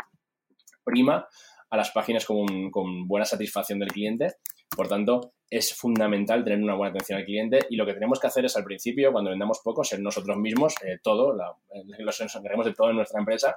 prima 0.85 1.27
a 1.71 1.77
las 1.77 1.91
páginas 1.93 2.27
con, 2.27 3.07
buena 3.07 3.25
satisfacción 3.25 3.79
del 3.79 3.93
cliente. 3.93 4.35
Por 4.77 4.89
tanto, 4.89 5.33
es 5.49 5.75
fundamental 5.75 6.45
tener 6.45 6.63
una 6.63 6.75
buena 6.75 6.91
atención 6.91 7.19
al 7.19 7.25
cliente 7.25 7.61
y 7.71 7.77
lo 7.77 7.87
que 7.87 7.95
tenemos 7.95 8.21
que 8.21 8.27
hacer 8.27 8.45
es 8.45 8.57
al 8.57 8.65
principio, 8.65 9.13
cuando 9.13 9.31
vendamos 9.31 9.61
poco, 9.65 9.83
ser 9.83 10.01
nosotros 10.01 10.37
mismos, 10.37 10.75
eh, 10.85 10.99
todo, 11.03 11.35
la, 11.35 11.53
eh, 11.75 12.03
los 12.03 12.19
de 12.19 12.75
todo 12.75 12.91
en 12.91 12.97
nuestra 12.97 13.19
empresa, 13.19 13.57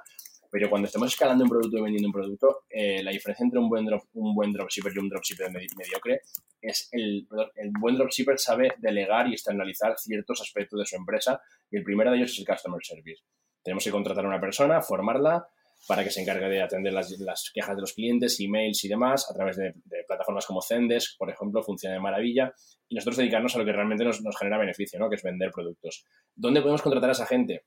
pero 0.50 0.70
cuando 0.70 0.86
estemos 0.86 1.08
escalando 1.08 1.42
un 1.42 1.50
producto 1.50 1.78
y 1.78 1.82
vendiendo 1.82 2.08
un 2.08 2.12
producto, 2.12 2.62
eh, 2.70 3.02
la 3.02 3.10
diferencia 3.10 3.42
entre 3.42 3.58
un 3.58 3.68
buen, 3.68 3.84
drop, 3.84 4.04
un 4.14 4.34
buen 4.34 4.52
dropshipper 4.52 4.92
y 4.94 4.98
un 4.98 5.08
dropshipper 5.08 5.50
mediocre 5.50 6.20
es 6.60 6.88
el, 6.92 7.26
el 7.56 7.72
buen 7.80 7.96
dropshipper 7.96 8.38
sabe 8.38 8.72
delegar 8.78 9.28
y 9.28 9.32
externalizar 9.32 9.98
ciertos 9.98 10.40
aspectos 10.40 10.78
de 10.78 10.86
su 10.86 10.96
empresa 10.96 11.40
y 11.70 11.76
el 11.76 11.82
primero 11.82 12.10
de 12.10 12.18
ellos 12.18 12.32
es 12.32 12.38
el 12.38 12.46
customer 12.46 12.80
service. 12.82 13.22
Tenemos 13.64 13.82
que 13.82 13.90
contratar 13.90 14.24
a 14.24 14.28
una 14.28 14.40
persona, 14.40 14.80
formarla, 14.80 15.48
para 15.86 16.02
que 16.02 16.10
se 16.10 16.22
encargue 16.22 16.48
de 16.48 16.62
atender 16.62 16.92
las, 16.92 17.10
las, 17.18 17.50
quejas 17.52 17.76
de 17.76 17.80
los 17.82 17.92
clientes, 17.92 18.40
emails 18.40 18.84
y 18.84 18.88
demás, 18.88 19.30
a 19.30 19.34
través 19.34 19.56
de, 19.56 19.74
plataformas 20.06 20.46
como 20.46 20.62
Zendesk, 20.62 21.18
por 21.18 21.30
ejemplo, 21.30 21.62
funciona 21.62 21.94
de 21.94 22.00
maravilla, 22.00 22.52
y 22.88 22.94
nosotros 22.94 23.18
dedicarnos 23.18 23.54
a 23.54 23.58
lo 23.58 23.64
que 23.64 23.72
realmente 23.72 24.04
nos, 24.04 24.22
nos, 24.22 24.36
genera 24.38 24.58
beneficio, 24.58 24.98
¿no? 24.98 25.08
que 25.08 25.16
es 25.16 25.22
vender 25.22 25.50
productos. 25.50 26.04
¿Dónde 26.34 26.60
podemos 26.60 26.82
contratar 26.82 27.10
a 27.10 27.12
esa 27.12 27.26
gente? 27.26 27.64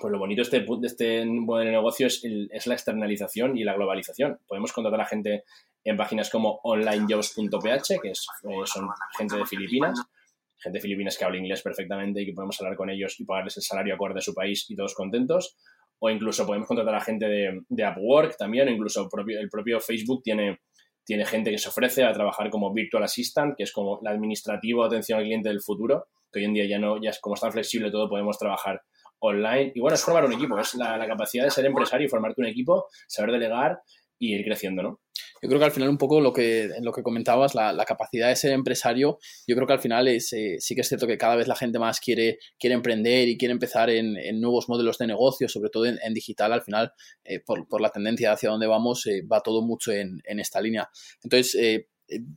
Pues 0.00 0.10
lo 0.10 0.18
bonito 0.18 0.40
de 0.40 0.44
este, 0.44 0.60
de 0.60 0.86
este 0.86 1.26
modelo 1.26 1.66
de 1.66 1.76
negocio 1.76 2.06
es, 2.06 2.24
el, 2.24 2.48
es, 2.50 2.66
la 2.66 2.74
externalización 2.74 3.58
y 3.58 3.64
la 3.64 3.74
globalización. 3.74 4.38
Podemos 4.46 4.72
contratar 4.72 5.00
a 5.02 5.06
gente 5.06 5.44
en 5.84 5.96
páginas 5.96 6.30
como 6.30 6.60
onlinejobs.ph, 6.62 8.00
que 8.00 8.10
es, 8.10 8.26
eh, 8.44 8.54
son 8.64 8.88
gente 9.18 9.36
de 9.36 9.44
Filipinas, 9.44 10.00
gente 10.56 10.78
de 10.78 10.82
Filipinas 10.82 11.18
que 11.18 11.24
habla 11.24 11.38
inglés 11.38 11.60
perfectamente 11.60 12.22
y 12.22 12.26
que 12.26 12.32
podemos 12.32 12.58
hablar 12.60 12.76
con 12.76 12.88
ellos 12.88 13.18
y 13.20 13.24
pagarles 13.24 13.56
el 13.58 13.62
salario 13.64 13.94
acorde 13.94 14.20
a 14.20 14.22
su 14.22 14.32
país 14.32 14.64
y 14.70 14.76
todos 14.76 14.94
contentos 14.94 15.56
o 16.04 16.10
incluso 16.10 16.44
podemos 16.44 16.66
contratar 16.66 16.96
a 16.96 17.00
gente 17.00 17.26
de, 17.26 17.60
de 17.68 17.88
Upwork 17.88 18.36
también, 18.36 18.66
o 18.66 18.72
incluso 18.72 19.08
el 19.28 19.48
propio 19.48 19.78
Facebook 19.78 20.20
tiene, 20.24 20.58
tiene 21.04 21.24
gente 21.24 21.52
que 21.52 21.58
se 21.58 21.68
ofrece 21.68 22.02
a 22.02 22.12
trabajar 22.12 22.50
como 22.50 22.72
Virtual 22.74 23.04
Assistant, 23.04 23.54
que 23.56 23.62
es 23.62 23.72
como 23.72 24.00
el 24.02 24.08
administrativo 24.08 24.82
de 24.82 24.88
atención 24.88 25.20
al 25.20 25.24
cliente 25.26 25.48
del 25.48 25.62
futuro, 25.62 26.08
que 26.32 26.40
hoy 26.40 26.46
en 26.46 26.54
día 26.54 26.66
ya 26.66 26.80
no, 26.80 27.00
ya 27.00 27.10
es 27.10 27.20
como 27.20 27.36
es 27.36 27.40
tan 27.40 27.52
flexible 27.52 27.92
todo, 27.92 28.08
podemos 28.08 28.36
trabajar 28.36 28.82
online. 29.20 29.70
Y 29.76 29.80
bueno, 29.80 29.94
es 29.94 30.02
formar 30.02 30.24
un 30.24 30.32
equipo, 30.32 30.58
es 30.58 30.74
la, 30.74 30.96
la 30.96 31.06
capacidad 31.06 31.44
de 31.44 31.52
ser 31.52 31.66
empresario 31.66 32.06
y 32.06 32.10
formarte 32.10 32.40
un 32.40 32.48
equipo, 32.48 32.86
saber 33.06 33.30
delegar 33.30 33.78
y 34.18 34.34
ir 34.34 34.44
creciendo, 34.44 34.82
¿no? 34.82 35.00
Yo 35.42 35.48
creo 35.48 35.58
que 35.58 35.64
al 35.64 35.72
final 35.72 35.88
un 35.88 35.98
poco 35.98 36.20
lo 36.20 36.32
que, 36.32 36.70
lo 36.80 36.92
que 36.92 37.02
comentabas, 37.02 37.56
la, 37.56 37.84
capacidad 37.84 38.28
de 38.28 38.36
ser 38.36 38.52
empresario, 38.52 39.18
yo 39.44 39.56
creo 39.56 39.66
que 39.66 39.72
al 39.72 39.80
final 39.80 40.06
es, 40.06 40.32
eh, 40.32 40.58
sí 40.60 40.76
que 40.76 40.82
es 40.82 40.88
cierto 40.88 41.08
que 41.08 41.18
cada 41.18 41.34
vez 41.34 41.48
la 41.48 41.56
gente 41.56 41.80
más 41.80 41.98
quiere, 41.98 42.38
quiere 42.60 42.74
emprender 42.74 43.28
y 43.28 43.36
quiere 43.36 43.50
empezar 43.50 43.90
en, 43.90 44.14
nuevos 44.40 44.68
modelos 44.68 44.98
de 44.98 45.08
negocio, 45.08 45.48
sobre 45.48 45.70
todo 45.70 45.86
en, 45.86 46.14
digital, 46.14 46.52
al 46.52 46.62
final, 46.62 46.92
eh, 47.24 47.40
por, 47.40 47.66
por, 47.66 47.80
la 47.80 47.90
tendencia 47.90 48.32
hacia 48.32 48.50
donde 48.50 48.68
vamos, 48.68 49.04
eh, 49.06 49.22
va 49.22 49.40
todo 49.40 49.62
mucho 49.62 49.90
en, 49.90 50.22
en 50.24 50.38
esta 50.38 50.60
línea. 50.60 50.88
Entonces, 51.24 51.56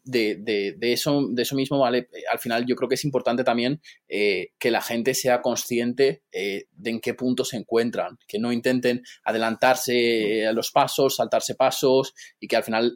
de, 0.03 0.35
de, 0.35 0.75
de, 0.77 0.93
eso, 0.93 1.27
de 1.29 1.41
eso 1.41 1.55
mismo, 1.55 1.79
¿vale? 1.79 2.09
Al 2.31 2.39
final 2.39 2.65
yo 2.65 2.75
creo 2.75 2.89
que 2.89 2.95
es 2.95 3.05
importante 3.05 3.43
también 3.43 3.81
eh, 4.07 4.49
que 4.59 4.71
la 4.71 4.81
gente 4.81 5.13
sea 5.13 5.41
consciente 5.41 6.23
eh, 6.31 6.65
de 6.71 6.89
en 6.89 6.99
qué 6.99 7.13
punto 7.13 7.45
se 7.45 7.57
encuentran, 7.57 8.17
que 8.27 8.39
no 8.39 8.51
intenten 8.51 9.03
adelantarse 9.23 10.45
a 10.47 10.53
los 10.53 10.71
pasos, 10.71 11.15
saltarse 11.15 11.55
pasos 11.55 12.13
y 12.39 12.47
que 12.47 12.55
al 12.55 12.63
final 12.63 12.95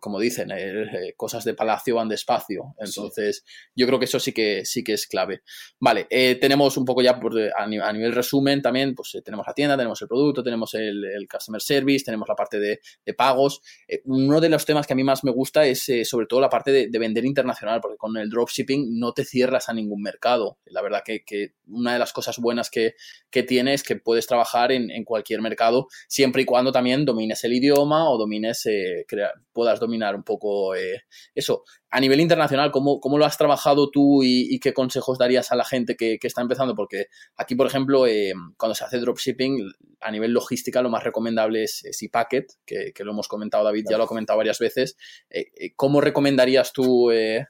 como 0.00 0.20
dicen, 0.20 0.50
eh, 0.50 0.82
eh, 0.82 1.14
cosas 1.16 1.44
de 1.44 1.54
palacio 1.54 1.96
van 1.96 2.08
despacio. 2.08 2.74
Entonces, 2.78 3.44
yo 3.74 3.86
creo 3.86 3.98
que 3.98 4.04
eso 4.04 4.20
sí 4.20 4.32
que, 4.32 4.64
sí 4.64 4.84
que 4.84 4.94
es 4.94 5.06
clave. 5.06 5.42
Vale, 5.78 6.06
eh, 6.10 6.36
tenemos 6.40 6.76
un 6.76 6.84
poco 6.84 7.02
ya 7.02 7.18
por, 7.18 7.34
a, 7.38 7.66
nivel, 7.66 8.12
resumen 8.12 8.62
también, 8.62 8.94
pues 8.94 9.16
tenemos 9.24 9.46
la 9.46 9.54
tienda, 9.54 9.76
tenemos 9.76 10.00
el 10.02 10.08
producto, 10.08 10.42
tenemos 10.42 10.74
el, 10.74 11.04
el 11.04 11.28
customer 11.28 11.60
service, 11.60 12.04
tenemos 12.04 12.28
la 12.28 12.34
parte 12.34 12.58
de, 12.58 12.80
de 13.04 13.14
pagos. 13.14 13.60
uno 14.04 14.40
de 14.40 14.48
los 14.48 14.64
temas 14.64 14.86
que 14.86 14.92
a 14.92 14.96
mí 14.96 15.04
más 15.04 15.24
me 15.24 15.30
gusta 15.30 15.64
es 15.64 15.90
sobre 16.04 16.26
todo 16.26 16.40
la 16.40 16.48
parte 16.48 16.72
de, 16.72 16.88
de, 16.88 16.98
vender 16.98 17.24
internacional, 17.24 17.80
porque 17.80 17.96
con 17.96 18.16
el 18.16 18.28
dropshipping 18.28 18.98
no 18.98 19.12
te 19.12 19.24
cierras 19.24 19.68
a 19.68 19.72
ningún 19.72 20.02
mercado. 20.02 20.58
La 20.66 20.82
verdad 20.82 21.02
que, 21.04 21.24
que 21.24 21.54
una 21.66 21.92
de 21.92 21.98
las 21.98 22.12
cosas 22.12 22.38
buenas 22.38 22.70
que, 22.70 22.94
que 23.30 23.42
tiene 23.42 23.74
es 23.74 23.82
que 23.82 23.96
puedes 23.96 24.26
trabajar 24.26 24.72
en, 24.72 24.90
en, 24.90 25.04
cualquier 25.04 25.40
mercado, 25.40 25.88
siempre 26.08 26.42
y 26.42 26.44
cuando 26.44 26.72
también 26.72 27.04
domines 27.04 27.42
el 27.44 27.52
idioma 27.52 28.10
o 28.10 28.18
domines, 28.18 28.68
crear, 29.06 29.32
puedas 29.52 29.69
dominar 29.78 30.16
un 30.16 30.24
poco 30.24 30.74
eh, 30.74 31.04
eso. 31.34 31.64
A 31.90 32.00
nivel 32.00 32.20
internacional, 32.20 32.70
¿cómo, 32.72 33.00
¿cómo, 33.00 33.18
lo 33.18 33.24
has 33.24 33.38
trabajado 33.38 33.90
tú 33.90 34.22
y, 34.22 34.52
y, 34.54 34.58
qué 34.58 34.72
consejos 34.72 35.18
darías 35.18 35.52
a 35.52 35.56
la 35.56 35.64
gente 35.64 35.96
que, 35.96 36.18
que 36.18 36.26
está 36.26 36.40
empezando? 36.40 36.74
Porque 36.74 37.06
aquí, 37.36 37.54
por 37.54 37.66
ejemplo, 37.66 38.06
eh, 38.06 38.32
cuando 38.56 38.74
se 38.74 38.84
hace 38.84 38.98
dropshipping, 38.98 39.70
a 40.00 40.10
nivel 40.10 40.32
logística, 40.32 40.82
lo 40.82 40.88
más 40.88 41.04
recomendable 41.04 41.64
es, 41.64 41.84
es 41.84 42.02
ePacket, 42.02 42.46
que, 42.64 42.92
que, 42.92 43.04
lo 43.04 43.12
hemos 43.12 43.28
comentado, 43.28 43.64
David 43.64 43.84
ya 43.90 43.98
lo 43.98 44.04
ha 44.04 44.08
comentado 44.08 44.38
varias 44.38 44.58
veces. 44.58 44.96
Eh, 45.28 45.46
eh 45.54 45.72
¿Cómo 45.76 46.00
recomendarías 46.00 46.72
tú? 46.72 47.10
Eh, 47.10 47.46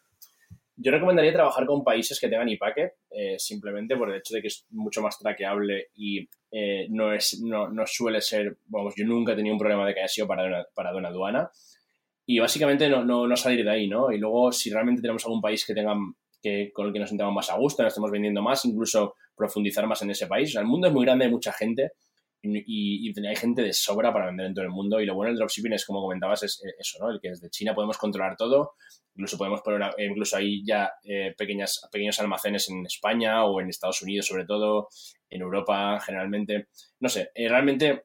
yo 0.82 0.90
recomendaría 0.92 1.32
trabajar 1.32 1.66
con 1.66 1.84
países 1.84 2.18
que 2.18 2.28
tengan 2.28 2.48
ePacket, 2.48 2.94
eh, 3.10 3.38
simplemente 3.38 3.96
por 3.96 4.10
el 4.10 4.18
hecho 4.18 4.34
de 4.34 4.40
que 4.40 4.48
es 4.48 4.66
mucho 4.70 5.02
más 5.02 5.18
traqueable 5.18 5.88
y 5.94 6.26
eh, 6.50 6.86
no, 6.88 7.12
es, 7.12 7.38
no, 7.42 7.68
no, 7.68 7.86
suele 7.86 8.22
ser, 8.22 8.56
vamos, 8.66 8.94
yo 8.96 9.04
nunca 9.04 9.32
he 9.32 9.36
tenido 9.36 9.54
un 9.54 9.58
problema 9.58 9.86
de 9.86 9.92
que 9.92 10.00
haya 10.00 10.08
sido 10.08 10.26
para 10.26 10.44
una, 10.44 10.64
para 10.74 10.96
una 10.96 11.08
aduana 11.08 11.50
y 12.30 12.38
básicamente 12.38 12.88
no, 12.88 13.04
no, 13.04 13.26
no, 13.26 13.36
salir 13.36 13.64
de 13.64 13.70
ahí, 13.72 13.88
¿no? 13.88 14.12
Y 14.12 14.18
luego, 14.18 14.52
si 14.52 14.70
realmente 14.70 15.02
tenemos 15.02 15.24
algún 15.24 15.40
país 15.40 15.66
que 15.66 15.74
tengan, 15.74 16.14
que, 16.40 16.70
con 16.72 16.86
el 16.86 16.92
que 16.92 17.00
nos 17.00 17.08
sintamos 17.08 17.34
más 17.34 17.50
a 17.50 17.56
gusto, 17.56 17.82
nos 17.82 17.90
estemos 17.90 18.08
vendiendo 18.08 18.40
más, 18.40 18.64
incluso 18.64 19.16
profundizar 19.34 19.84
más 19.88 20.00
en 20.02 20.10
ese 20.10 20.28
país. 20.28 20.50
O 20.50 20.52
sea, 20.52 20.60
el 20.60 20.68
mundo 20.68 20.86
es 20.86 20.92
muy 20.92 21.04
grande, 21.04 21.24
hay 21.24 21.30
mucha 21.32 21.52
gente 21.52 21.90
y, 22.40 23.12
hay 23.26 23.34
gente 23.34 23.62
de 23.62 23.72
sobra 23.72 24.12
para 24.12 24.26
vender 24.26 24.46
en 24.46 24.54
todo 24.54 24.64
el 24.64 24.70
mundo. 24.70 25.00
Y 25.00 25.06
lo 25.06 25.16
bueno 25.16 25.30
del 25.30 25.38
dropshipping 25.38 25.72
es, 25.72 25.84
como 25.84 26.02
comentabas, 26.02 26.44
es 26.44 26.62
eso, 26.78 26.98
¿no? 27.00 27.10
El 27.10 27.20
que 27.20 27.30
desde 27.30 27.50
China 27.50 27.74
podemos 27.74 27.98
controlar 27.98 28.36
todo, 28.36 28.74
incluso 29.16 29.36
podemos 29.36 29.60
poner, 29.62 29.90
incluso 29.98 30.36
hay 30.36 30.64
ya 30.64 30.88
eh, 31.02 31.34
pequeñas, 31.36 31.80
pequeños 31.90 32.20
almacenes 32.20 32.70
en 32.70 32.86
España 32.86 33.44
o 33.44 33.60
en 33.60 33.70
Estados 33.70 34.02
Unidos, 34.02 34.26
sobre 34.26 34.44
todo, 34.44 34.86
en 35.28 35.42
Europa, 35.42 35.98
generalmente. 35.98 36.68
No 37.00 37.08
sé, 37.08 37.32
eh, 37.34 37.48
realmente 37.48 38.04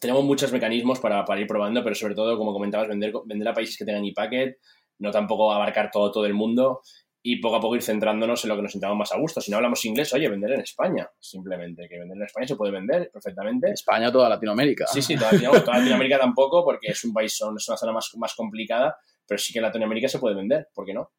tenemos 0.00 0.24
muchos 0.24 0.52
mecanismos 0.52 1.00
para, 1.00 1.24
para, 1.24 1.40
ir 1.40 1.46
probando, 1.46 1.82
pero 1.82 1.94
sobre 1.94 2.14
todo, 2.14 2.36
como 2.36 2.52
comentabas, 2.52 2.88
vender, 2.88 3.12
vender 3.24 3.48
a 3.48 3.54
países 3.54 3.76
que 3.76 3.84
tengan 3.84 4.04
e-packet, 4.04 4.58
no 4.98 5.10
tampoco 5.10 5.52
abarcar 5.52 5.90
todo, 5.90 6.10
todo 6.10 6.26
el 6.26 6.34
mundo 6.34 6.80
y 7.22 7.40
poco 7.40 7.56
a 7.56 7.60
poco 7.60 7.74
ir 7.74 7.82
centrándonos 7.82 8.44
en 8.44 8.48
lo 8.48 8.56
que 8.56 8.62
nos 8.62 8.72
sintamos 8.72 8.96
más 8.96 9.12
a 9.12 9.18
gusto. 9.18 9.40
Si 9.40 9.50
no 9.50 9.56
hablamos 9.56 9.84
inglés, 9.84 10.12
oye, 10.14 10.28
vender 10.28 10.52
en 10.52 10.60
España, 10.60 11.10
simplemente, 11.18 11.88
que 11.88 11.98
vender 11.98 12.16
en 12.16 12.22
España 12.22 12.46
se 12.46 12.56
puede 12.56 12.72
vender 12.72 13.10
perfectamente. 13.12 13.70
España, 13.70 14.10
toda 14.10 14.28
Latinoamérica. 14.28 14.86
Sí, 14.86 15.02
sí, 15.02 15.16
toda, 15.16 15.30
toda 15.60 15.78
Latinoamérica 15.78 16.18
tampoco, 16.18 16.64
porque 16.64 16.88
es 16.88 17.04
un 17.04 17.12
país, 17.12 17.34
es 17.34 17.68
una 17.68 17.76
zona 17.76 17.92
más, 17.92 18.10
más 18.16 18.34
complicada, 18.34 18.96
pero 19.26 19.38
sí 19.38 19.52
que 19.52 19.58
en 19.58 19.64
Latinoamérica 19.64 20.08
se 20.08 20.18
puede 20.18 20.36
vender, 20.36 20.68
¿por 20.72 20.86
qué 20.86 20.94
no? 20.94 21.10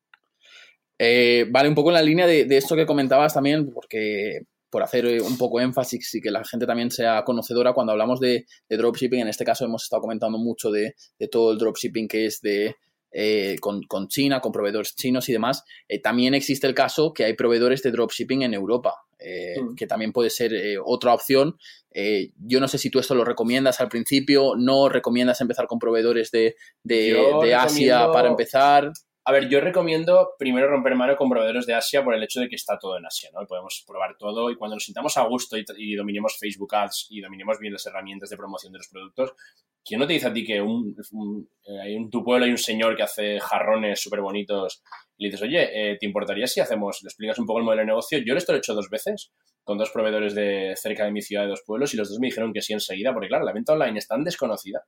Eh, 0.97 1.45
vale, 1.49 1.69
un 1.69 1.75
poco 1.75 1.89
en 1.89 1.95
la 1.95 2.01
línea 2.01 2.25
de, 2.25 2.45
de 2.45 2.57
esto 2.57 2.75
que 2.75 2.85
comentabas 2.85 3.33
también, 3.33 3.71
porque 3.71 4.41
por 4.69 4.83
hacer 4.83 5.05
eh, 5.05 5.21
un 5.21 5.37
poco 5.37 5.59
énfasis 5.59 6.15
y 6.15 6.21
que 6.21 6.31
la 6.31 6.43
gente 6.43 6.65
también 6.65 6.91
sea 6.91 7.23
conocedora, 7.23 7.73
cuando 7.73 7.91
hablamos 7.91 8.19
de, 8.19 8.45
de 8.67 8.77
dropshipping, 8.77 9.21
en 9.21 9.27
este 9.27 9.45
caso 9.45 9.65
hemos 9.65 9.83
estado 9.83 10.01
comentando 10.01 10.37
mucho 10.37 10.71
de, 10.71 10.95
de 11.17 11.27
todo 11.27 11.51
el 11.51 11.57
dropshipping 11.57 12.07
que 12.07 12.25
es 12.25 12.41
de, 12.41 12.75
eh, 13.11 13.57
con, 13.59 13.81
con, 13.83 14.07
China, 14.07 14.39
con 14.39 14.51
proveedores 14.51 14.95
chinos 14.95 15.29
y 15.29 15.33
demás, 15.33 15.63
eh, 15.87 15.99
también 15.99 16.33
existe 16.33 16.67
el 16.67 16.75
caso 16.75 17.13
que 17.13 17.25
hay 17.25 17.33
proveedores 17.33 17.81
de 17.81 17.91
dropshipping 17.91 18.43
en 18.43 18.53
Europa, 18.53 18.95
eh, 19.17 19.59
mm. 19.59 19.75
que 19.75 19.87
también 19.87 20.11
puede 20.11 20.29
ser 20.29 20.53
eh, 20.53 20.77
otra 20.83 21.13
opción. 21.13 21.57
yo 22.37 22.59
no 22.59 22.67
sé 22.67 22.77
si 22.77 22.91
tú 22.91 22.99
esto 22.99 23.15
lo 23.15 23.25
recomiendas 23.25 23.79
al 23.81 23.89
principio, 23.89 24.53
no 24.55 24.89
recomiendas 24.89 25.41
empezar 25.41 25.65
con 25.65 25.79
proveedores 25.79 26.29
de, 26.29 26.55
de, 26.83 27.19
de 27.41 27.55
Asia 27.55 28.11
para 28.11 28.29
empezar 28.29 28.91
A 29.29 29.31
ver, 29.31 29.47
yo 29.47 29.61
recomiendo 29.61 30.31
primero 30.39 30.67
romper 30.67 30.95
mano 30.95 31.15
con 31.15 31.29
proveedores 31.29 31.67
de 31.67 31.75
Asia 31.75 32.03
por 32.03 32.15
el 32.15 32.23
hecho 32.23 32.39
de 32.39 32.49
que 32.49 32.55
está 32.55 32.79
todo 32.79 32.97
en 32.97 33.05
Asia, 33.05 33.29
¿no? 33.31 33.43
Y 33.43 33.45
podemos 33.45 33.83
probar 33.85 34.17
todo 34.17 34.49
y 34.49 34.55
cuando 34.55 34.75
nos 34.75 34.85
sintamos 34.85 35.17
a 35.17 35.21
gusto 35.27 35.55
y, 35.55 35.95
dominemos 35.95 36.35
Facebook 36.39 36.73
Ads 36.73 37.09
y 37.11 37.21
dominemos 37.21 37.59
bien 37.59 37.73
las 37.73 37.85
herramientas 37.85 38.31
de 38.31 38.37
promoción 38.37 38.73
de 38.73 38.79
los 38.79 38.87
productos, 38.87 39.33
¿quién 39.85 39.99
no 39.99 40.07
te 40.07 40.13
dice 40.13 40.29
a 40.29 40.33
ti 40.33 40.43
que 40.43 40.59
un, 40.59 40.95
eh, 41.63 41.79
hay 41.79 41.95
un, 41.95 42.09
tu 42.09 42.23
pueblo 42.23 42.45
hay 42.45 42.51
un 42.51 42.57
señor 42.57 42.97
que 42.97 43.03
hace 43.03 43.39
jarrones 43.39 44.01
súper 44.01 44.21
bonitos 44.21 44.81
y 45.15 45.25
le 45.25 45.29
dices, 45.29 45.43
oye, 45.43 45.91
eh, 45.91 45.97
¿te 45.99 46.07
importaría 46.07 46.47
si 46.47 46.59
hacemos, 46.59 46.97
le 47.03 47.09
explicas 47.09 47.37
un 47.37 47.45
poco 47.45 47.59
el 47.59 47.65
modelo 47.65 47.81
de 47.81 47.85
negocio? 47.85 48.17
Yo 48.25 48.33
esto 48.35 48.51
lo 48.51 48.55
he 48.55 48.61
hecho 48.61 48.73
dos 48.73 48.89
veces 48.89 49.31
con 49.63 49.77
dos 49.77 49.91
proveedores 49.91 50.33
de 50.33 50.73
cerca 50.75 51.05
de 51.05 51.11
mi 51.11 51.21
ciudad 51.21 51.43
de 51.43 51.49
dos 51.49 51.61
pueblos 51.63 51.93
y 51.93 51.97
los 51.97 52.09
dos 52.09 52.17
me 52.19 52.29
dijeron 52.29 52.51
que 52.51 52.63
sí 52.63 52.73
enseguida, 52.73 53.13
porque 53.13 53.27
claro, 53.27 53.45
la 53.45 53.53
venta 53.53 53.73
online 53.73 53.99
es 53.99 54.07
tan 54.07 54.23
desconocida 54.23 54.81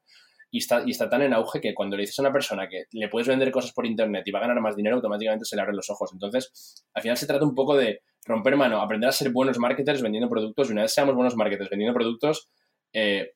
y 0.51 0.57
está, 0.57 0.83
y 0.85 0.91
está 0.91 1.09
tan 1.09 1.21
en 1.21 1.33
auge 1.33 1.61
que 1.61 1.73
cuando 1.73 1.95
le 1.95 2.01
dices 2.01 2.19
a 2.19 2.23
una 2.23 2.33
persona 2.33 2.67
que 2.67 2.83
le 2.91 3.07
puedes 3.07 3.27
vender 3.27 3.51
cosas 3.51 3.71
por 3.71 3.85
internet 3.85 4.23
y 4.25 4.31
va 4.31 4.39
a 4.39 4.41
ganar 4.43 4.59
más 4.59 4.75
dinero, 4.75 4.97
automáticamente 4.97 5.45
se 5.45 5.55
le 5.55 5.61
abren 5.61 5.77
los 5.77 5.89
ojos. 5.89 6.11
Entonces, 6.11 6.85
al 6.93 7.01
final 7.01 7.17
se 7.17 7.25
trata 7.25 7.45
un 7.45 7.55
poco 7.55 7.77
de 7.77 8.01
romper 8.25 8.57
mano, 8.57 8.81
aprender 8.81 9.07
a 9.07 9.13
ser 9.13 9.31
buenos 9.31 9.57
marketers 9.57 10.01
vendiendo 10.01 10.29
productos 10.29 10.69
y 10.69 10.73
una 10.73 10.81
vez 10.83 10.93
seamos 10.93 11.15
buenos 11.15 11.37
marketers 11.37 11.69
vendiendo 11.69 11.93
productos, 11.93 12.49
eh, 12.91 13.31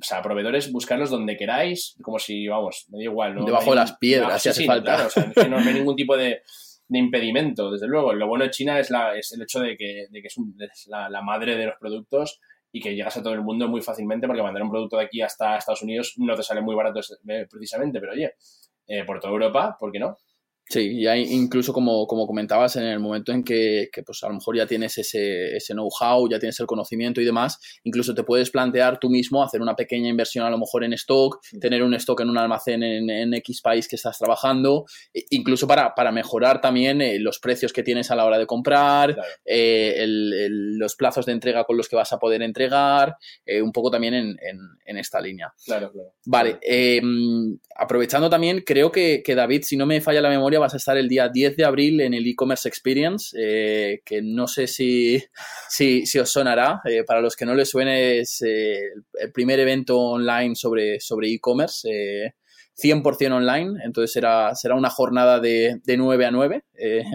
o 0.00 0.04
sea, 0.04 0.22
proveedores, 0.22 0.72
buscarlos 0.72 1.10
donde 1.10 1.36
queráis, 1.36 1.96
como 2.02 2.18
si, 2.18 2.48
vamos, 2.48 2.86
me 2.88 2.98
da 2.98 3.04
igual. 3.04 3.34
¿no? 3.34 3.44
Debajo 3.44 3.70
de 3.70 3.76
las 3.76 3.96
piedras, 3.98 4.42
si 4.42 4.48
hace 4.48 4.64
falta. 4.64 4.94
Claro, 4.94 5.08
o 5.08 5.10
sea, 5.10 5.48
no 5.48 5.58
hay 5.58 5.74
ningún 5.74 5.96
tipo 5.96 6.16
de, 6.16 6.40
impedimento, 6.88 7.72
desde 7.72 7.88
luego. 7.88 8.14
Lo 8.14 8.26
bueno 8.26 8.44
de 8.44 8.50
China 8.50 8.78
es, 8.78 8.90
la, 8.90 9.16
es 9.16 9.32
el 9.32 9.42
hecho 9.42 9.60
de 9.60 9.76
que, 9.76 10.06
de 10.08 10.22
que 10.22 10.28
es, 10.28 10.86
la, 10.86 11.10
la, 11.10 11.22
madre 11.22 11.56
de 11.56 11.66
los 11.66 11.74
productos 11.78 12.40
y 12.74 12.80
que 12.80 12.92
llegas 12.92 13.16
a 13.16 13.22
todo 13.22 13.34
el 13.34 13.42
mundo 13.42 13.68
muy 13.68 13.80
fácilmente 13.80 14.26
porque 14.26 14.42
mandar 14.42 14.64
un 14.64 14.70
producto 14.70 14.96
de 14.96 15.04
aquí 15.04 15.22
hasta 15.22 15.56
Estados 15.56 15.82
Unidos 15.82 16.14
no 16.16 16.34
te 16.34 16.42
sale 16.42 16.60
muy 16.60 16.74
barato 16.74 16.98
eh, 17.28 17.46
precisamente, 17.48 18.00
pero 18.00 18.12
oye, 18.12 18.34
eh, 18.88 19.04
por 19.04 19.20
toda 19.20 19.32
Europa, 19.32 19.76
¿por 19.78 19.92
qué 19.92 20.00
no? 20.00 20.18
Sí, 20.66 21.00
y 21.00 21.06
hay 21.06 21.22
incluso 21.24 21.72
como, 21.74 22.06
como 22.06 22.26
comentabas, 22.26 22.76
en 22.76 22.84
el 22.84 22.98
momento 22.98 23.32
en 23.32 23.44
que, 23.44 23.90
que 23.92 24.02
pues 24.02 24.22
a 24.24 24.28
lo 24.28 24.34
mejor 24.34 24.56
ya 24.56 24.66
tienes 24.66 24.96
ese, 24.96 25.54
ese 25.54 25.74
know-how, 25.74 26.28
ya 26.28 26.38
tienes 26.38 26.58
el 26.58 26.66
conocimiento 26.66 27.20
y 27.20 27.24
demás, 27.24 27.60
incluso 27.84 28.14
te 28.14 28.22
puedes 28.22 28.50
plantear 28.50 28.98
tú 28.98 29.10
mismo 29.10 29.42
hacer 29.42 29.60
una 29.60 29.76
pequeña 29.76 30.08
inversión 30.08 30.46
a 30.46 30.50
lo 30.50 30.58
mejor 30.58 30.84
en 30.84 30.94
stock, 30.94 31.40
tener 31.60 31.82
un 31.82 31.92
stock 31.94 32.20
en 32.22 32.30
un 32.30 32.38
almacén 32.38 32.82
en, 32.82 33.10
en 33.10 33.34
X 33.34 33.60
país 33.60 33.86
que 33.86 33.96
estás 33.96 34.18
trabajando, 34.18 34.86
e 35.12 35.24
incluso 35.30 35.66
para, 35.66 35.94
para 35.94 36.12
mejorar 36.12 36.62
también 36.62 37.02
eh, 37.02 37.18
los 37.18 37.38
precios 37.38 37.72
que 37.72 37.82
tienes 37.82 38.10
a 38.10 38.16
la 38.16 38.24
hora 38.24 38.38
de 38.38 38.46
comprar, 38.46 39.16
eh, 39.44 39.94
el, 39.98 40.78
los 40.78 40.96
plazos 40.96 41.26
de 41.26 41.32
entrega 41.32 41.64
con 41.64 41.76
los 41.76 41.88
que 41.88 41.96
vas 41.96 42.12
a 42.12 42.18
poder 42.18 42.42
entregar, 42.42 43.16
eh, 43.44 43.60
un 43.60 43.72
poco 43.72 43.90
también 43.90 44.14
en, 44.14 44.28
en, 44.40 44.58
en, 44.86 44.98
esta 44.98 45.20
línea. 45.20 45.52
Claro, 45.64 45.92
claro. 45.92 46.14
Vale, 46.24 46.58
em, 46.62 47.58
aprovechando 47.76 48.30
también, 48.30 48.62
creo 48.64 48.90
que, 48.90 49.22
que 49.22 49.34
David, 49.34 49.62
si 49.64 49.76
no 49.76 49.84
me 49.84 50.00
falla 50.00 50.22
la 50.22 50.30
memoria, 50.30 50.53
vas 50.58 50.74
a 50.74 50.76
estar 50.76 50.96
el 50.96 51.08
día 51.08 51.28
10 51.28 51.56
de 51.56 51.64
abril 51.64 52.00
en 52.00 52.14
el 52.14 52.26
e-commerce 52.26 52.68
experience, 52.68 53.36
eh, 53.38 54.00
que 54.04 54.22
no 54.22 54.46
sé 54.46 54.66
si, 54.66 55.22
si, 55.68 56.18
os 56.18 56.30
sonará. 56.30 56.80
Eh, 56.84 57.04
para 57.04 57.20
los 57.20 57.36
que 57.36 57.46
no 57.46 57.54
les 57.54 57.70
suene, 57.70 58.18
es 58.18 58.42
eh, 58.42 58.80
el 59.14 59.32
primer 59.32 59.60
evento 59.60 59.98
online 59.98 60.54
sobre 60.54 60.98
e-commerce. 61.22 62.34
100% 62.76 63.32
online, 63.32 63.80
entonces 63.84 64.12
será, 64.12 64.54
será 64.54 64.74
una 64.74 64.90
jornada 64.90 65.40
de, 65.40 65.80
de 65.84 65.96
9 65.96 66.26
a 66.26 66.30
9, 66.30 66.64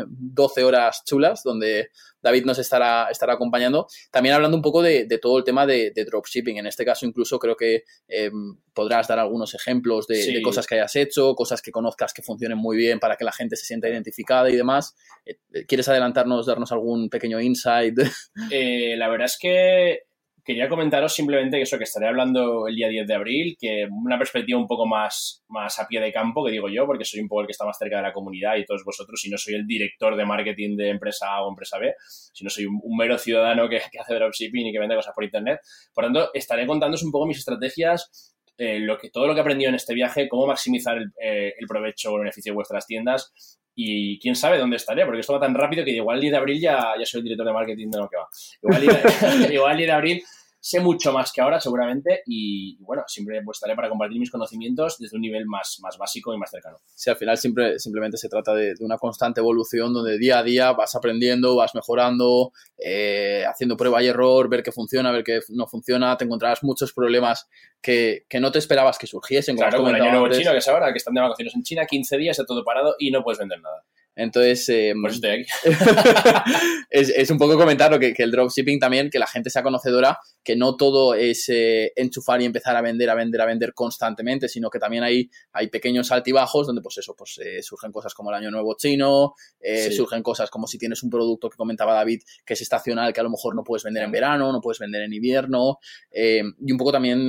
12 0.08 0.63
horas 0.63 1.04
chulas, 1.06 1.43
donde 1.43 1.89
David 2.22 2.45
nos 2.45 2.60
estará, 2.60 3.08
estará 3.10 3.34
acompañando. 3.34 3.88
También 4.12 4.36
hablando 4.36 4.58
un 4.58 4.63
poco 4.63 4.82
de, 4.82 5.06
todo 5.22 5.38
el 5.38 5.43
tema 5.43 5.65
de, 5.65 5.91
dropshipping. 5.91 6.58
En 6.58 6.67
este 6.67 6.86
caso, 6.86 7.06
incluso 7.06 7.39
creo 7.39 7.56
que 7.56 7.84
em, 8.08 8.58
podrás 8.74 9.08
dar 9.08 9.19
algunos 9.19 9.54
ejemplos 9.54 10.08
de, 10.08 10.41
cosas 10.43 10.67
que 10.67 10.76
hayas 10.76 10.95
hecho, 10.95 11.36
cosas 11.36 11.62
que 11.62 11.72
conozcas 11.72 12.13
que 12.13 12.22
funcionen 12.22 12.58
muy 12.58 12.78
bien 12.78 13.00
para 13.00 13.15
que 13.15 13.24
la 13.24 13.32
gente 13.32 13.56
se 13.56 13.65
sienta 13.65 13.89
identificada 13.89 14.50
y 14.50 14.56
demás. 14.56 14.95
Eh, 15.26 15.65
¿Quieres 15.67 15.88
adelantarnos, 15.88 16.45
darnos 16.45 16.72
algún 16.72 17.10
pequeño 17.10 17.39
insight? 17.39 17.98
Eh, 18.52 18.95
la 18.98 19.10
verdad 19.10 19.26
es 19.26 19.38
que 19.39 20.09
quería 20.50 20.68
comentaros 20.68 21.14
simplemente 21.14 21.58
que 21.58 21.62
eso, 21.62 21.78
que 21.78 21.84
estaré 21.84 22.08
hablando 22.08 22.68
el 22.68 22.76
día 22.76 22.88
10 22.88 23.06
de 23.06 23.14
abril, 23.14 23.56
que 23.60 23.88
una 23.88 24.18
perspectiva 24.18 24.58
un 24.58 24.66
poco 24.66 24.88
más, 24.88 25.44
más 25.48 25.78
a 25.78 25.88
pie 25.88 26.02
de 26.02 26.12
campo, 26.12 26.44
que 26.44 26.52
digo 26.52 26.68
yo, 26.70 26.88
porque 26.88 27.06
soy 27.06 27.20
un 27.20 27.28
poco 27.28 27.42
el 27.42 27.48
que 27.48 27.52
está 27.52 27.66
más 27.66 27.78
cerca 27.78 27.98
de 27.98 28.02
la 28.02 28.14
comunidad 28.14 28.56
y 28.56 28.66
todos 28.66 28.84
vosotros, 28.84 29.22
si 29.22 29.30
no 29.30 29.38
soy 29.38 29.54
el 29.54 29.68
director 29.68 30.16
de 30.16 30.26
marketing 30.26 30.76
de 30.76 30.90
empresa 30.90 31.28
A 31.36 31.44
o 31.44 31.50
empresa 31.50 31.78
B, 31.78 31.94
si 32.00 32.44
no 32.44 32.50
soy 32.50 32.66
un, 32.66 32.82
mero 32.98 33.20
ciudadano 33.20 33.70
que, 33.70 33.78
hace 33.78 34.16
dropshipping 34.16 34.66
y 34.66 34.72
que 34.72 34.80
vende 34.80 34.96
cosas 34.96 35.14
por 35.14 35.24
internet. 35.24 35.60
Por 35.94 36.06
tanto, 36.06 36.32
estaré 36.34 36.66
contándoos 36.66 37.04
un 37.04 37.12
poco 37.12 37.28
mis 37.28 37.38
estrategias 37.38 38.34
eh, 38.58 38.80
lo 38.80 38.98
que, 38.98 39.12
todo 39.12 39.28
lo 39.28 39.36
que 39.36 39.42
he 39.42 39.42
aprendido 39.42 39.70
en 39.70 39.76
este 39.76 39.94
viaje, 39.94 40.28
cómo 40.28 40.48
maximizar 40.48 40.98
el, 40.98 41.12
eh, 41.22 41.54
el, 41.60 41.68
provecho 41.68 42.12
o 42.12 42.16
el 42.16 42.22
beneficio 42.22 42.54
de 42.54 42.56
vuestras 42.56 42.88
tiendas 42.88 43.32
y 43.76 44.20
quién 44.20 44.36
sabe 44.36 44.58
dónde 44.58 44.76
estaré, 44.76 45.06
porque 45.06 45.22
esto 45.22 45.32
va 45.32 45.40
tan 45.40 45.54
rápido 45.54 45.86
que 45.86 45.92
igual 45.92 46.18
el 46.18 46.22
día 46.22 46.32
de 46.32 46.38
abril 46.38 46.60
ya, 46.60 46.96
ya 47.00 47.06
soy 47.06 47.20
el 47.20 47.24
director 47.24 47.48
de 47.48 47.54
marketing 47.54 47.90
de 47.90 47.98
lo 48.00 48.10
que 48.10 48.18
va. 48.18 48.28
Igual 48.62 48.84
el 48.84 49.54
igual 49.54 49.72
el 49.72 49.78
día 49.78 49.86
de 49.86 49.94
abril 49.94 50.24
sé 50.60 50.80
mucho 50.80 51.13
más 51.13 51.32
que 51.32 51.41
ahora 51.41 51.60
seguramente 51.60 52.22
y, 52.26 52.78
bueno, 52.82 53.04
siempre 53.08 53.41
pues, 53.43 53.58
estaré 53.58 53.76
para 53.76 53.89
compartir 53.89 54.19
mis 54.19 54.32
conocimientos 54.32 54.98
desde 54.98 55.15
un 55.15 55.22
nivel 55.22 55.45
más, 55.45 55.80
más 55.82 55.98
básico 55.98 56.34
y 56.34 56.38
más 56.38 56.52
cercano. 56.52 56.78
Sí, 56.93 57.10
al 57.10 57.15
final 57.15 57.38
siempre, 57.38 57.80
simplemente 57.80 58.17
se 58.17 58.28
trata 58.28 58.54
de, 58.54 58.74
una 58.82 58.98
constante 58.98 59.39
evolución 59.39 59.93
donde 59.93 60.17
día 60.17 60.39
a 60.39 60.43
día 60.43 60.72
vas 60.74 60.95
aprendiendo, 60.95 61.56
vas 61.56 61.76
mejorando, 61.76 62.52
eh, 62.78 63.45
haciendo 63.48 63.78
prueba 63.78 64.04
y 64.04 64.08
error, 64.08 64.50
ver 64.50 64.63
qué 64.63 64.72
funciona, 64.72 65.12
ver 65.12 65.24
qué 65.24 65.39
no 65.50 65.67
funciona, 65.67 66.17
te 66.17 66.26
encontrarás 66.26 66.63
muchos 66.63 66.93
problemas 66.93 67.48
que, 67.82 68.26
que 68.28 68.39
no 68.39 68.52
te 68.52 68.60
esperabas 68.60 68.98
que 68.98 69.08
surgiesen. 69.08 69.56
Claro, 69.56 69.78
como 69.78 69.89
el 69.89 69.95
año 69.95 70.12
nuevo 70.12 70.30
chino, 70.30 70.52
que 70.52 70.58
es 70.58 70.67
ahora, 70.67 70.91
que 70.91 70.98
están 70.98 71.13
de 71.13 71.22
vacaciones 71.22 71.56
en 71.56 71.63
China, 71.63 71.86
15 71.86 72.17
días, 72.17 72.38
está 72.38 72.45
todo 72.45 72.63
parado 72.63 72.95
y 73.00 73.12
no 73.12 73.24
puedes 73.24 73.39
vender 73.39 73.62
nada. 73.62 73.84
Entonces, 74.20 74.68
eh, 74.68 74.94
estoy 75.08 75.30
aquí. 75.30 75.46
es, 76.90 77.10
es, 77.10 77.30
un 77.30 77.38
poco 77.38 77.58
comentar 77.58 77.98
que, 77.98 78.14
que, 78.14 78.24
el 78.24 78.32
dropshipping 78.32 78.78
también, 78.78 79.10
que 79.10 79.18
la 79.18 79.28
gente 79.28 79.50
sea 79.50 79.64
conocedora, 79.64 80.20
que 80.44 80.58
no 80.58 80.76
todo 80.76 81.14
es 81.14 81.48
eh, 81.48 81.94
enchufar 81.96 82.42
y 82.42 82.46
empezar 82.46 82.76
a 82.76 82.82
vender, 82.82 83.10
a 83.10 83.16
vender, 83.16 83.40
a 83.40 83.46
vender 83.46 83.74
constantemente, 83.74 84.50
sino 84.50 84.70
que 84.70 84.78
también 84.78 85.04
hay, 85.04 85.30
hay 85.54 85.68
pequeños 85.68 86.12
altibajos 86.12 86.68
donde, 86.68 86.82
pues 86.82 86.98
eso, 86.98 87.16
pues 87.18 87.40
eh, 87.42 87.64
surgen 87.64 87.94
cosas 87.94 88.14
como 88.14 88.30
el 88.30 88.36
Año 88.36 88.52
Nuevo 88.52 88.76
Chino, 88.78 89.36
sí. 89.62 89.94
surgen 89.94 90.22
cosas 90.22 90.50
como 90.50 90.68
si 90.68 90.78
tienes 90.78 91.02
un 91.02 91.10
producto 91.10 91.50
que 91.50 91.56
comentaba 91.56 91.94
David, 91.94 92.22
que 92.46 92.56
es 92.56 92.62
estacional, 92.62 93.14
que 93.14 93.22
a 93.22 93.24
lo 93.24 93.30
mejor 93.30 93.56
no 93.56 93.64
puedes 93.64 93.86
vender 93.86 94.04
en 94.04 94.12
verano, 94.12 94.52
no 94.52 94.60
puedes 94.60 94.80
vender 94.80 95.04
en 95.04 95.14
invierno, 95.14 95.80
y 96.12 96.42
un 96.42 96.78
poco 96.78 96.92
también, 96.92 97.26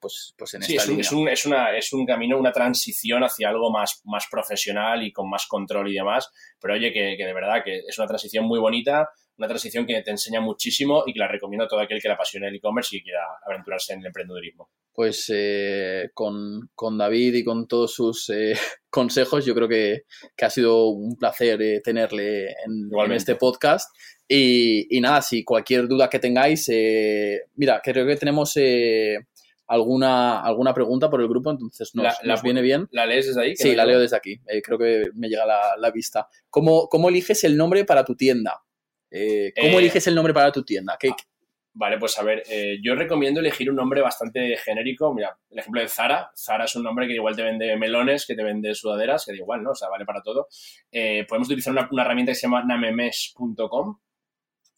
pues, 0.00 0.34
pues 0.36 0.54
en 0.54 0.62
sí, 0.62 0.74
esta 0.74 0.90
es 0.90 0.90
un, 0.90 1.00
Es 1.00 1.12
un, 1.12 1.28
es, 1.28 1.46
una, 1.46 1.76
es 1.76 1.92
un 1.92 2.04
camino, 2.04 2.36
una 2.36 2.50
transición 2.50 3.22
hacia 3.22 3.48
algo 3.48 3.70
más, 3.70 4.00
más 4.06 4.26
profesional 4.28 5.04
y 5.04 5.12
con 5.12 5.30
más 5.30 5.46
control 5.46 5.88
y 5.88 5.94
demás 5.94 6.31
pero 6.60 6.74
oye, 6.74 6.92
que, 6.92 7.16
de 7.16 7.34
verdad 7.34 7.62
que 7.64 7.78
es 7.86 7.98
una 7.98 8.06
transición 8.06 8.44
muy 8.44 8.58
bonita, 8.58 9.08
una 9.38 9.48
transición 9.48 9.86
que 9.86 10.00
te 10.02 10.10
enseña 10.10 10.40
muchísimo 10.40 11.04
y 11.06 11.12
que 11.12 11.18
la 11.18 11.28
recomiendo 11.28 11.64
a 11.64 11.68
todo 11.68 11.80
aquel 11.80 12.00
que 12.00 12.08
le 12.08 12.14
apasione 12.14 12.48
el 12.48 12.56
e-commerce 12.56 12.96
y 12.96 13.02
quiera 13.02 13.20
aventurarse 13.46 13.94
en 13.94 14.00
el 14.00 14.06
emprendedurismo. 14.06 14.68
Pues 14.92 15.26
eh, 15.34 16.10
con, 16.12 16.68
David 16.98 17.34
y 17.34 17.44
con 17.44 17.66
todos 17.66 17.94
sus 17.94 18.28
eh, 18.28 18.54
consejos, 18.90 19.44
yo 19.44 19.54
creo 19.54 19.68
que, 19.68 20.02
ha 20.40 20.50
sido 20.50 20.88
un 20.88 21.16
placer 21.16 21.60
eh, 21.62 21.80
tenerle 21.82 22.50
en, 22.50 23.12
este 23.12 23.36
podcast. 23.36 23.88
Y, 24.28 24.98
nada, 25.00 25.20
si 25.20 25.44
cualquier 25.44 25.88
duda 25.88 26.08
que 26.08 26.18
tengáis, 26.18 26.66
mira, 27.54 27.82
creo 27.84 28.06
que 28.06 28.16
tenemos 28.16 28.56
alguna, 29.72 30.42
alguna 30.42 30.74
pregunta 30.74 31.08
por 31.08 31.22
el 31.22 31.28
grupo, 31.28 31.50
entonces 31.50 31.94
nos, 31.94 32.14
la, 32.22 32.36
viene 32.42 32.60
bien. 32.60 32.88
¿La 32.90 33.06
lees 33.06 33.26
desde 33.26 33.40
ahí? 33.40 33.56
Sí, 33.56 33.74
la 33.74 33.86
leo 33.86 33.98
desde 33.98 34.16
aquí. 34.16 34.38
Eh, 34.46 34.60
creo 34.60 34.78
que 34.78 35.04
me 35.14 35.28
llega 35.28 35.46
la, 35.46 35.76
la 35.78 35.90
vista. 35.90 36.28
¿Cómo, 36.50 36.88
¿Cómo, 36.88 37.08
eliges 37.08 37.42
el 37.44 37.56
nombre 37.56 37.86
para 37.86 38.04
tu 38.04 38.14
tienda? 38.14 38.62
Eh, 39.10 39.52
¿Cómo 39.58 39.78
eh, 39.78 39.78
eliges 39.78 40.06
el 40.06 40.14
nombre 40.14 40.34
para 40.34 40.52
tu 40.52 40.62
tienda? 40.62 40.96
¿Qué, 41.00 41.10
Vale, 41.74 41.96
pues 41.96 42.18
a 42.18 42.22
ver, 42.22 42.42
yo 42.82 42.94
recomiendo 42.94 43.40
elegir 43.40 43.70
un 43.70 43.76
nombre 43.76 44.02
bastante 44.02 44.58
genérico. 44.58 45.14
Mira, 45.14 45.38
el 45.48 45.58
ejemplo 45.58 45.80
de 45.80 45.88
Zara. 45.88 46.30
Zara 46.36 46.66
es 46.66 46.76
un 46.76 46.82
nombre 46.82 47.06
que 47.06 47.14
igual 47.14 47.34
te 47.34 47.42
vende 47.42 47.74
melones, 47.78 48.26
que 48.26 48.34
te 48.34 48.44
vende 48.44 48.74
sudaderas, 48.74 49.24
que 49.24 49.32
da 49.32 49.38
igual, 49.38 49.62
¿no? 49.62 49.70
O 49.70 49.74
sea, 49.74 49.88
vale 49.88 50.04
para 50.04 50.20
todo. 50.20 50.48
podemos 51.26 51.48
utilizar 51.48 51.72
una, 51.72 51.88
una, 51.90 52.02
herramienta 52.02 52.32
que 52.32 52.36
se 52.36 52.42
llama 52.42 52.62
namemesh.com, 52.62 54.00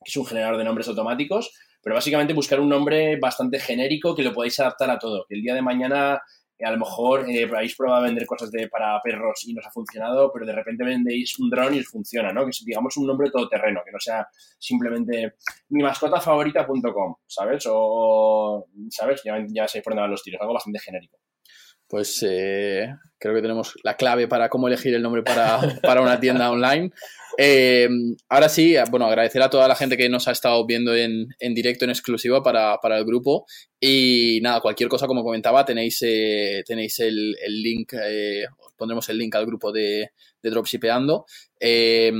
que 0.04 0.08
es 0.08 0.16
un 0.16 0.24
generador 0.24 0.56
de 0.56 0.62
nombres 0.62 0.86
automáticos 0.86 1.52
pero 1.84 1.94
básicamente 1.94 2.32
buscar 2.32 2.58
un 2.58 2.70
nombre 2.70 3.18
bastante 3.20 3.60
genérico 3.60 4.16
que 4.16 4.22
lo 4.22 4.32
podáis 4.32 4.58
adaptar 4.58 4.90
a 4.90 4.98
todo. 4.98 5.26
Que 5.28 5.34
el 5.34 5.42
día 5.42 5.54
de 5.54 5.60
mañana 5.60 6.22
eh, 6.58 6.64
a 6.64 6.70
lo 6.70 6.78
mejor 6.78 7.28
eh, 7.28 7.44
habéis 7.44 7.76
probado 7.76 8.00
a 8.00 8.06
vender 8.06 8.26
cosas 8.26 8.50
de, 8.50 8.68
para 8.68 9.00
perros 9.02 9.44
y 9.46 9.52
no 9.52 9.60
os 9.60 9.66
ha 9.66 9.70
funcionado, 9.70 10.32
pero 10.32 10.46
de 10.46 10.52
repente 10.52 10.82
vendéis 10.82 11.38
un 11.38 11.50
dron 11.50 11.74
y 11.74 11.80
os 11.80 11.86
funciona, 11.86 12.32
¿no? 12.32 12.46
Que 12.46 12.52
digamos, 12.64 12.96
un 12.96 13.06
nombre 13.06 13.30
todoterreno, 13.30 13.82
que 13.84 13.92
no 13.92 14.00
sea 14.00 14.26
simplemente 14.58 15.34
mi 15.68 15.82
mascota 15.82 16.20
favorita.com, 16.20 17.16
¿sabes? 17.26 17.64
O, 17.68 18.66
¿sabes? 18.90 19.20
Ya, 19.22 19.44
ya 19.48 19.68
sabéis 19.68 19.84
por 19.84 19.92
dónde 19.92 20.02
van 20.02 20.10
los 20.10 20.22
tiros, 20.22 20.40
algo 20.40 20.54
bastante 20.54 20.78
genérico. 20.78 21.18
Pues 21.86 22.24
eh, 22.26 22.88
creo 23.18 23.34
que 23.34 23.42
tenemos 23.42 23.74
la 23.82 23.96
clave 23.96 24.26
para 24.26 24.48
cómo 24.48 24.68
elegir 24.68 24.94
el 24.94 25.02
nombre 25.02 25.22
para, 25.22 25.58
para 25.82 26.00
una 26.00 26.18
tienda 26.18 26.50
online. 26.50 26.92
Eh, 27.36 27.88
ahora 28.28 28.48
sí, 28.48 28.76
bueno, 28.90 29.06
agradecer 29.06 29.42
a 29.42 29.50
toda 29.50 29.66
la 29.68 29.74
gente 29.74 29.96
que 29.96 30.08
nos 30.08 30.28
ha 30.28 30.32
estado 30.32 30.64
viendo 30.66 30.94
en, 30.94 31.28
en 31.38 31.54
directo, 31.54 31.84
en 31.84 31.90
exclusiva 31.90 32.42
para, 32.42 32.78
para, 32.78 32.98
el 32.98 33.04
grupo. 33.04 33.46
Y 33.80 34.38
nada, 34.42 34.60
cualquier 34.60 34.88
cosa, 34.88 35.06
como 35.06 35.24
comentaba, 35.24 35.64
tenéis, 35.64 35.98
eh, 36.02 36.62
tenéis 36.66 37.00
el, 37.00 37.36
el 37.44 37.62
link, 37.62 37.92
eh, 37.94 38.44
os 38.58 38.72
pondremos 38.76 39.08
el 39.08 39.18
link 39.18 39.34
al 39.34 39.46
grupo 39.46 39.72
de, 39.72 40.10
dropshipeando. 40.42 41.26
Eh, 41.66 42.12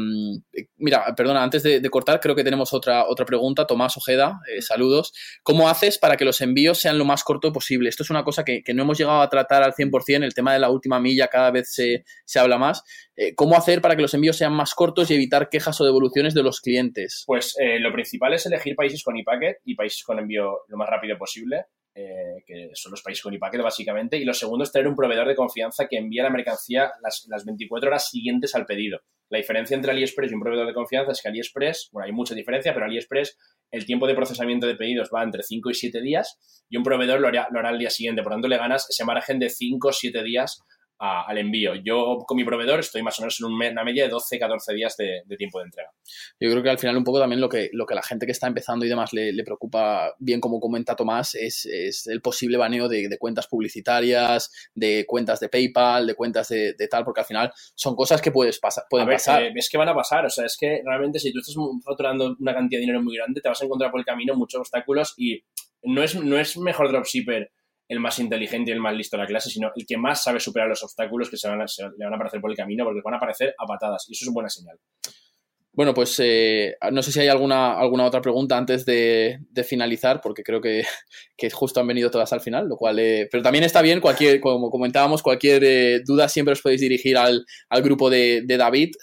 mira, 0.79 1.15
perdona, 1.15 1.43
antes 1.43 1.63
de, 1.63 1.91
cortar, 1.91 2.19
creo 2.19 2.35
que 2.35 2.43
tenemos 2.43 2.73
otra, 2.73 3.07
otra 3.07 3.27
pregunta. 3.27 3.67
Tomás 3.67 3.95
Ojeda, 3.95 4.41
eh, 4.51 4.63
saludos. 4.63 5.13
¿Cómo 5.43 5.69
haces 5.69 5.99
para 5.99 6.17
que 6.17 6.25
los 6.25 6.41
envíos 6.41 6.79
sean 6.79 6.97
lo 6.97 7.05
más 7.05 7.23
corto 7.25 7.53
posible? 7.53 7.91
Esto 7.91 8.05
es 8.05 8.11
una 8.11 8.25
cosa 8.25 8.43
que, 8.43 8.63
no 8.75 8.85
hemos 8.85 8.97
llegado 8.97 9.21
a 9.21 9.29
tratar 9.29 9.63
al 9.63 9.75
100%, 9.75 10.25
el 10.25 10.33
tema 10.33 10.55
de 10.55 10.61
la 10.61 10.71
última 10.71 10.99
milla 10.99 11.29
cada 11.29 11.51
vez 11.51 11.75
se, 11.75 12.05
habla 12.39 12.57
más. 12.57 12.85
Eh, 13.17 13.35
¿Cómo 13.35 13.55
hacer 13.55 13.83
para 13.83 13.97
que 13.97 14.03
los 14.03 14.15
envíos 14.15 14.39
sean 14.39 14.55
más 14.55 14.75
cortos 14.75 15.11
y 15.11 15.15
evitar 15.15 15.51
quejas 15.51 15.79
o 15.79 15.85
devoluciones 15.85 16.33
de 16.33 16.43
los 16.43 16.63
clientes? 16.63 17.25
Pues 17.27 17.55
lo 17.81 17.93
principal 17.93 18.33
es 18.33 18.47
elegir 18.47 18.75
países 18.75 19.03
con 19.03 19.19
e-packet 19.19 19.59
y 19.67 19.75
países 19.75 20.03
con 20.05 20.19
envío 20.19 20.61
lo 20.69 20.77
más 20.79 20.89
rápido 20.89 21.19
posible. 21.19 21.67
que 21.95 22.71
son 22.73 22.93
los 22.93 23.03
países 23.03 23.23
con 23.23 23.35
e-packet 23.35 23.61
básicamente, 23.61 24.17
y 24.17 24.25
lo 24.25 24.33
segundo 24.33 24.65
es 24.65 24.73
tener 24.73 24.89
un 24.89 24.97
proveedor 24.97 25.29
de 25.29 25.37
confianza 25.37 25.87
que 25.87 25.99
envíe 25.99 26.23
la 26.23 26.31
mercancía 26.31 26.93
las, 27.03 27.27
las 27.29 27.45
24 27.45 27.89
horas 27.89 28.09
siguientes 28.09 28.55
al 28.55 28.65
pedido. 28.65 29.01
La 29.31 29.39
diferencia 29.39 29.75
entre 29.75 29.91
AliExpress 29.91 30.31
y 30.31 30.35
un 30.35 30.41
proveedor 30.41 30.67
de 30.67 30.75
confianza 30.75 31.13
es 31.13 31.23
que 31.23 31.29
AliExpress, 31.29 31.89
bueno, 31.93 32.07
hay 32.07 32.13
mucha 32.13 32.35
diferencia, 32.35 32.73
pero 32.75 32.87
AliExpress 32.87 33.39
el 33.71 33.87
tiempo 33.87 34.07
de 34.07 34.15
procesamiento 34.15 34.67
de 34.67 34.77
pedidos 34.77 35.11
va 35.15 35.23
entre 35.23 35.43
5 35.43 35.71
y 35.71 35.75
7 35.75 36.01
días 36.01 36.65
y 36.69 36.77
un 36.77 36.83
proveedor 36.83 37.21
lo 37.21 37.29
hará, 37.29 37.49
lo 37.51 37.59
hará 37.59 37.71
al 37.71 37.79
día 37.79 37.91
siguiente. 37.91 38.23
Por 38.23 38.33
lo 38.33 38.37
tanto, 38.37 38.49
le 38.49 38.59
ganas 38.59 38.87
ese 38.89 39.05
margen 39.05 39.39
de 39.39 39.51
5 39.51 39.89
o 39.89 39.93
7 39.93 40.23
días 40.23 40.63
al 41.05 41.38
envío. 41.38 41.75
Yo 41.75 42.25
con 42.27 42.37
mi 42.37 42.45
proveedor 42.45 42.81
estoy 42.81 43.03
más 43.03 43.19
o 43.19 43.23
menos 43.23 43.38
en 43.40 43.47
una 43.47 43.85
media 43.85 44.05
de 44.05 44.09
12, 44.09 44.38
14 44.38 44.75
días 44.75 44.97
de, 44.97 45.23
tiempo 45.37 45.59
de 45.59 45.67
entrega. 45.67 45.90
Yo 46.40 46.51
creo 46.51 46.62
que 46.62 46.71
al 46.71 46.79
final 46.79 46.97
un 46.97 47.05
poco 47.05 47.19
también 47.19 47.40
lo 47.40 47.49
que, 47.49 47.71
lo 47.73 47.87
que 47.87 47.95
la 47.95 48.03
gente 48.03 48.27
que 48.27 48.33
está 48.33 48.47
empezando 48.47 48.85
y 48.85 48.88
demás 48.88 49.12
le, 49.12 49.45
preocupa, 49.45 50.14
bien 50.19 50.40
como 50.40 50.61
comenta 50.61 50.97
Tomás, 50.97 51.35
es, 51.35 51.67
el 52.07 52.21
posible 52.21 52.57
baneo 52.57 52.88
de, 52.88 53.17
cuentas 53.19 53.47
publicitarias, 53.47 54.51
de 54.75 55.05
cuentas 55.07 55.40
de 55.40 55.49
PayPal, 55.49 56.07
de 56.07 56.14
cuentas 56.14 56.49
de, 56.49 56.75
tal, 56.90 57.05
porque 57.05 57.21
al 57.21 57.27
final 57.27 57.53
son 57.75 57.95
cosas 57.95 58.21
que 58.21 58.31
puedes 58.31 58.59
pasar, 58.59 58.85
pueden 58.88 59.09
pasar. 59.09 59.43
Eh, 59.43 59.53
es 59.55 59.69
que 59.69 59.79
van 59.79 59.88
a 59.88 59.95
pasar, 59.95 60.25
o 60.27 60.31
sea, 60.31 60.47
es 60.47 60.57
que 60.59 60.83
realmente 60.85 61.19
si 61.19 61.33
tú 61.33 61.40
estás 61.40 61.55
facturando 61.85 62.37
una 62.38 62.55
cantidad 62.55 62.79
de 62.79 62.83
dinero 62.83 63.03
muy 63.03 63.17
grande, 63.17 63.40
te 63.40 63.49
vas 63.49 63.61
a 63.61 63.64
encontrar 63.64 63.90
por 63.90 64.01
el 64.01 64.07
camino 64.07 64.35
muchos 64.35 64.61
obstáculos 64.61 65.14
y 65.17 65.43
no 65.83 66.03
es, 66.03 66.14
no 66.14 66.38
es 66.38 66.57
mejor 66.57 66.90
dropshipper 66.90 67.51
el 67.88 68.01
más 68.01 68.18
inteligente 68.18 68.70
y 68.70 68.75
el 68.75 68.81
más 68.81 68.94
listo 68.94 69.16
de 69.16 69.23
la 69.23 69.27
clase, 69.27 69.51
sino 69.51 69.70
el 69.75 69.87
que 69.87 69.97
más 69.97 70.23
sabe 70.23 70.40
superar 70.40 70.68
los 70.68 70.83
obstáculos 70.83 71.29
que 71.29 71.37
se, 71.37 71.49
van 71.49 71.59
le 71.59 72.05
van 72.05 72.12
a 72.12 72.16
aparecer 72.16 72.40
por 72.40 72.51
el 72.51 72.57
camino, 72.57 72.85
porque 72.85 73.01
van 73.05 73.14
a 73.14 73.16
aparecer 73.18 73.55
a 73.59 73.66
patadas, 73.66 74.07
y 74.09 74.12
eso 74.12 74.25
es 74.25 74.29
una 74.29 74.35
buena 74.35 74.49
señal. 74.49 74.79
Bueno, 75.77 75.93
pues 75.93 76.21
eh, 76.23 76.77
no 76.93 77.03
sé 77.03 77.11
si 77.11 77.19
hay 77.19 77.27
alguna, 77.27 77.77
alguna 77.77 78.05
otra 78.05 78.21
pregunta 78.21 78.57
antes 78.57 78.87
de, 78.87 79.41
finalizar, 79.67 80.21
porque 80.21 80.45
creo 80.45 80.61
que, 81.37 81.51
justo 81.51 81.81
han 81.81 81.87
venido 81.89 82.11
todas 82.11 82.33
al 82.33 82.41
final, 82.41 82.69
lo 82.69 82.77
cual. 82.77 82.99
Eh, 83.01 83.29
pero 83.31 83.43
también 83.43 83.65
está 83.65 83.83
bien, 83.83 84.01
cualquier, 84.01 84.41
como 84.41 84.71
comentábamos, 84.71 85.21
cualquier 85.21 85.65
eh, 85.65 86.01
duda 86.05 86.29
siempre 86.29 86.53
os 86.53 86.63
podéis 86.63 86.81
dirigir 86.81 87.17
al, 87.19 87.45
grupo 87.83 88.09
de, 88.09 88.45
David, 88.47 88.95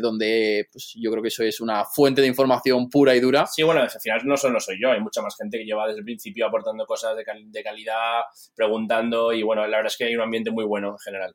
donde 0.00 0.68
pues, 0.70 0.92
yo 0.94 1.10
creo 1.10 1.22
que 1.22 1.28
eso 1.28 1.42
es 1.42 1.60
una 1.60 1.84
fuente 1.86 2.20
de 2.20 2.26
información 2.26 2.90
pura 2.90 3.16
y 3.16 3.20
dura. 3.20 3.46
Sí, 3.46 3.62
bueno, 3.62 3.80
al 3.80 3.90
final 3.90 4.20
no 4.24 4.36
solo 4.36 4.60
soy 4.60 4.76
yo, 4.80 4.90
hay 4.90 5.00
mucha 5.00 5.22
más 5.22 5.34
gente 5.36 5.58
que 5.58 5.64
lleva 5.64 5.86
desde 5.86 6.00
el 6.00 6.04
principio 6.04 6.46
aportando 6.46 6.84
cosas 6.84 7.16
de, 7.16 7.24
de 7.46 7.62
calidad, 7.62 8.20
preguntando, 8.54 9.32
y 9.32 9.42
bueno, 9.42 9.62
la 9.62 9.78
verdad 9.78 9.90
es 9.90 9.96
que 9.96 10.04
hay 10.04 10.14
un 10.14 10.22
ambiente 10.22 10.50
muy 10.50 10.64
bueno 10.64 10.90
en 10.90 10.98
general. 10.98 11.34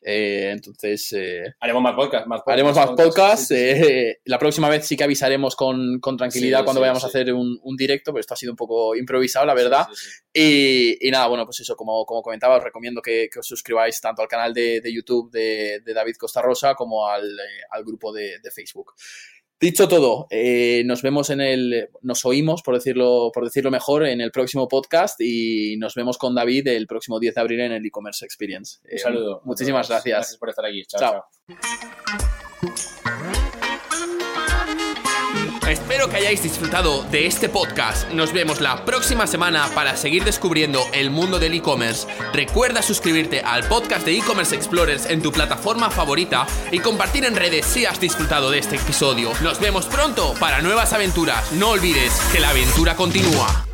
Eh, 0.00 0.50
entonces. 0.52 1.12
Eh, 1.12 1.54
haremos 1.60 1.82
más 1.82 1.94
podcast. 1.94 2.26
haremos 2.46 2.76
más 2.76 2.90
podcast. 2.90 3.50
Eh, 3.50 4.20
la 4.24 4.38
próxima 4.38 4.68
vez 4.68 4.86
sí 4.86 4.96
que 4.96 5.04
avisaremos 5.04 5.56
con, 5.56 6.00
tranquilidad 6.16 6.64
cuando 6.64 6.80
vayamos 6.80 7.04
a 7.04 7.08
hacer 7.08 7.32
un, 7.32 7.76
directo, 7.76 8.12
pero 8.12 8.20
esto 8.20 8.34
ha 8.34 8.36
sido 8.36 8.52
un 8.52 8.56
poco 8.56 8.94
improvisado, 8.96 9.46
la 9.46 9.54
verdad. 9.54 9.86
Y, 10.32 10.96
nada, 11.10 11.26
bueno, 11.26 11.44
pues 11.44 11.60
eso, 11.60 11.76
como, 11.76 12.04
como 12.04 12.22
comentaba, 12.22 12.56
os 12.56 12.64
recomiendo 12.64 13.02
que, 13.02 13.28
os 13.38 13.46
suscribáis 13.46 14.00
tanto 14.00 14.22
al 14.22 14.28
canal 14.28 14.54
de, 14.54 14.82
YouTube 14.84 15.30
de, 15.30 15.80
David 15.84 16.16
Costa 16.16 16.42
Rosa 16.42 16.74
como 16.74 17.06
al, 17.08 17.38
grupo 17.84 18.12
de 18.12 18.40
Facebook. 18.54 18.94
Dicho 19.60 19.88
todo, 19.88 20.28
eh, 20.30 20.84
nos 20.86 21.02
vemos 21.02 21.30
en 21.30 21.40
el, 21.40 21.88
nos 22.02 22.24
oímos, 22.24 22.62
por 22.62 22.74
decirlo, 22.76 23.32
por 23.34 23.44
decirlo 23.44 23.72
mejor, 23.72 24.06
en 24.06 24.20
el 24.20 24.30
próximo 24.30 24.68
podcast 24.68 25.20
y 25.20 25.76
nos 25.78 25.96
vemos 25.96 26.16
con 26.16 26.32
David 26.36 26.68
el 26.68 26.86
próximo 26.86 27.18
10 27.18 27.34
de 27.34 27.40
abril 27.40 27.60
en 27.60 27.72
el 27.72 27.84
e-commerce 27.84 28.24
experience. 28.24 28.78
Un 28.90 28.98
saludo. 28.98 29.38
Eh, 29.38 29.40
muchísimas 29.44 29.88
gracias. 29.88 30.16
Gracias 30.16 30.38
por 30.38 30.50
estar 30.50 30.64
aquí. 30.64 30.84
chao. 30.86 31.24
Espero 35.68 36.08
que 36.08 36.16
hayáis 36.16 36.42
disfrutado 36.42 37.02
de 37.10 37.26
este 37.26 37.50
podcast. 37.50 38.10
Nos 38.10 38.32
vemos 38.32 38.62
la 38.62 38.86
próxima 38.86 39.26
semana 39.26 39.68
para 39.74 39.98
seguir 39.98 40.24
descubriendo 40.24 40.80
el 40.94 41.10
mundo 41.10 41.38
del 41.38 41.52
e-commerce. 41.52 42.06
Recuerda 42.32 42.80
suscribirte 42.80 43.42
al 43.42 43.64
podcast 43.64 44.06
de 44.06 44.16
e-commerce 44.16 44.56
explorers 44.56 45.04
en 45.10 45.20
tu 45.20 45.30
plataforma 45.30 45.90
favorita 45.90 46.46
y 46.72 46.78
compartir 46.78 47.26
en 47.26 47.36
redes 47.36 47.66
si 47.66 47.84
has 47.84 48.00
disfrutado 48.00 48.50
de 48.50 48.60
este 48.60 48.76
episodio. 48.76 49.30
Nos 49.42 49.60
vemos 49.60 49.84
pronto 49.84 50.32
para 50.40 50.62
nuevas 50.62 50.94
aventuras. 50.94 51.52
No 51.52 51.70
olvides 51.70 52.18
que 52.32 52.40
la 52.40 52.48
aventura 52.48 52.96
continúa. 52.96 53.67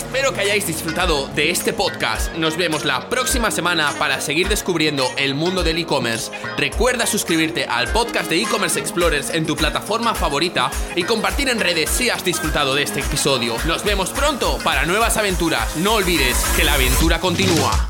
Espero 0.00 0.32
que 0.32 0.40
hayáis 0.40 0.66
disfrutado 0.66 1.28
de 1.36 1.50
este 1.50 1.74
podcast. 1.74 2.32
Nos 2.34 2.56
vemos 2.56 2.86
la 2.86 3.10
próxima 3.10 3.50
semana 3.50 3.92
para 3.98 4.22
seguir 4.22 4.48
descubriendo 4.48 5.04
el 5.18 5.34
mundo 5.34 5.62
del 5.62 5.76
e-commerce. 5.76 6.32
Recuerda 6.56 7.04
suscribirte 7.06 7.66
al 7.66 7.86
podcast 7.92 8.30
de 8.30 8.40
e-commerce 8.40 8.80
explorers 8.80 9.28
en 9.28 9.44
tu 9.44 9.56
plataforma 9.56 10.14
favorita 10.14 10.70
y 10.96 11.02
compartir 11.02 11.50
en 11.50 11.60
redes 11.60 11.90
si 11.90 12.08
has 12.08 12.24
disfrutado 12.24 12.74
de 12.74 12.82
este 12.82 13.00
episodio. 13.00 13.56
Nos 13.66 13.84
vemos 13.84 14.08
pronto 14.08 14.58
para 14.64 14.86
nuevas 14.86 15.18
aventuras. 15.18 15.76
No 15.76 15.96
olvides 15.96 16.38
que 16.56 16.64
la 16.64 16.74
aventura 16.74 17.20
continúa. 17.20 17.89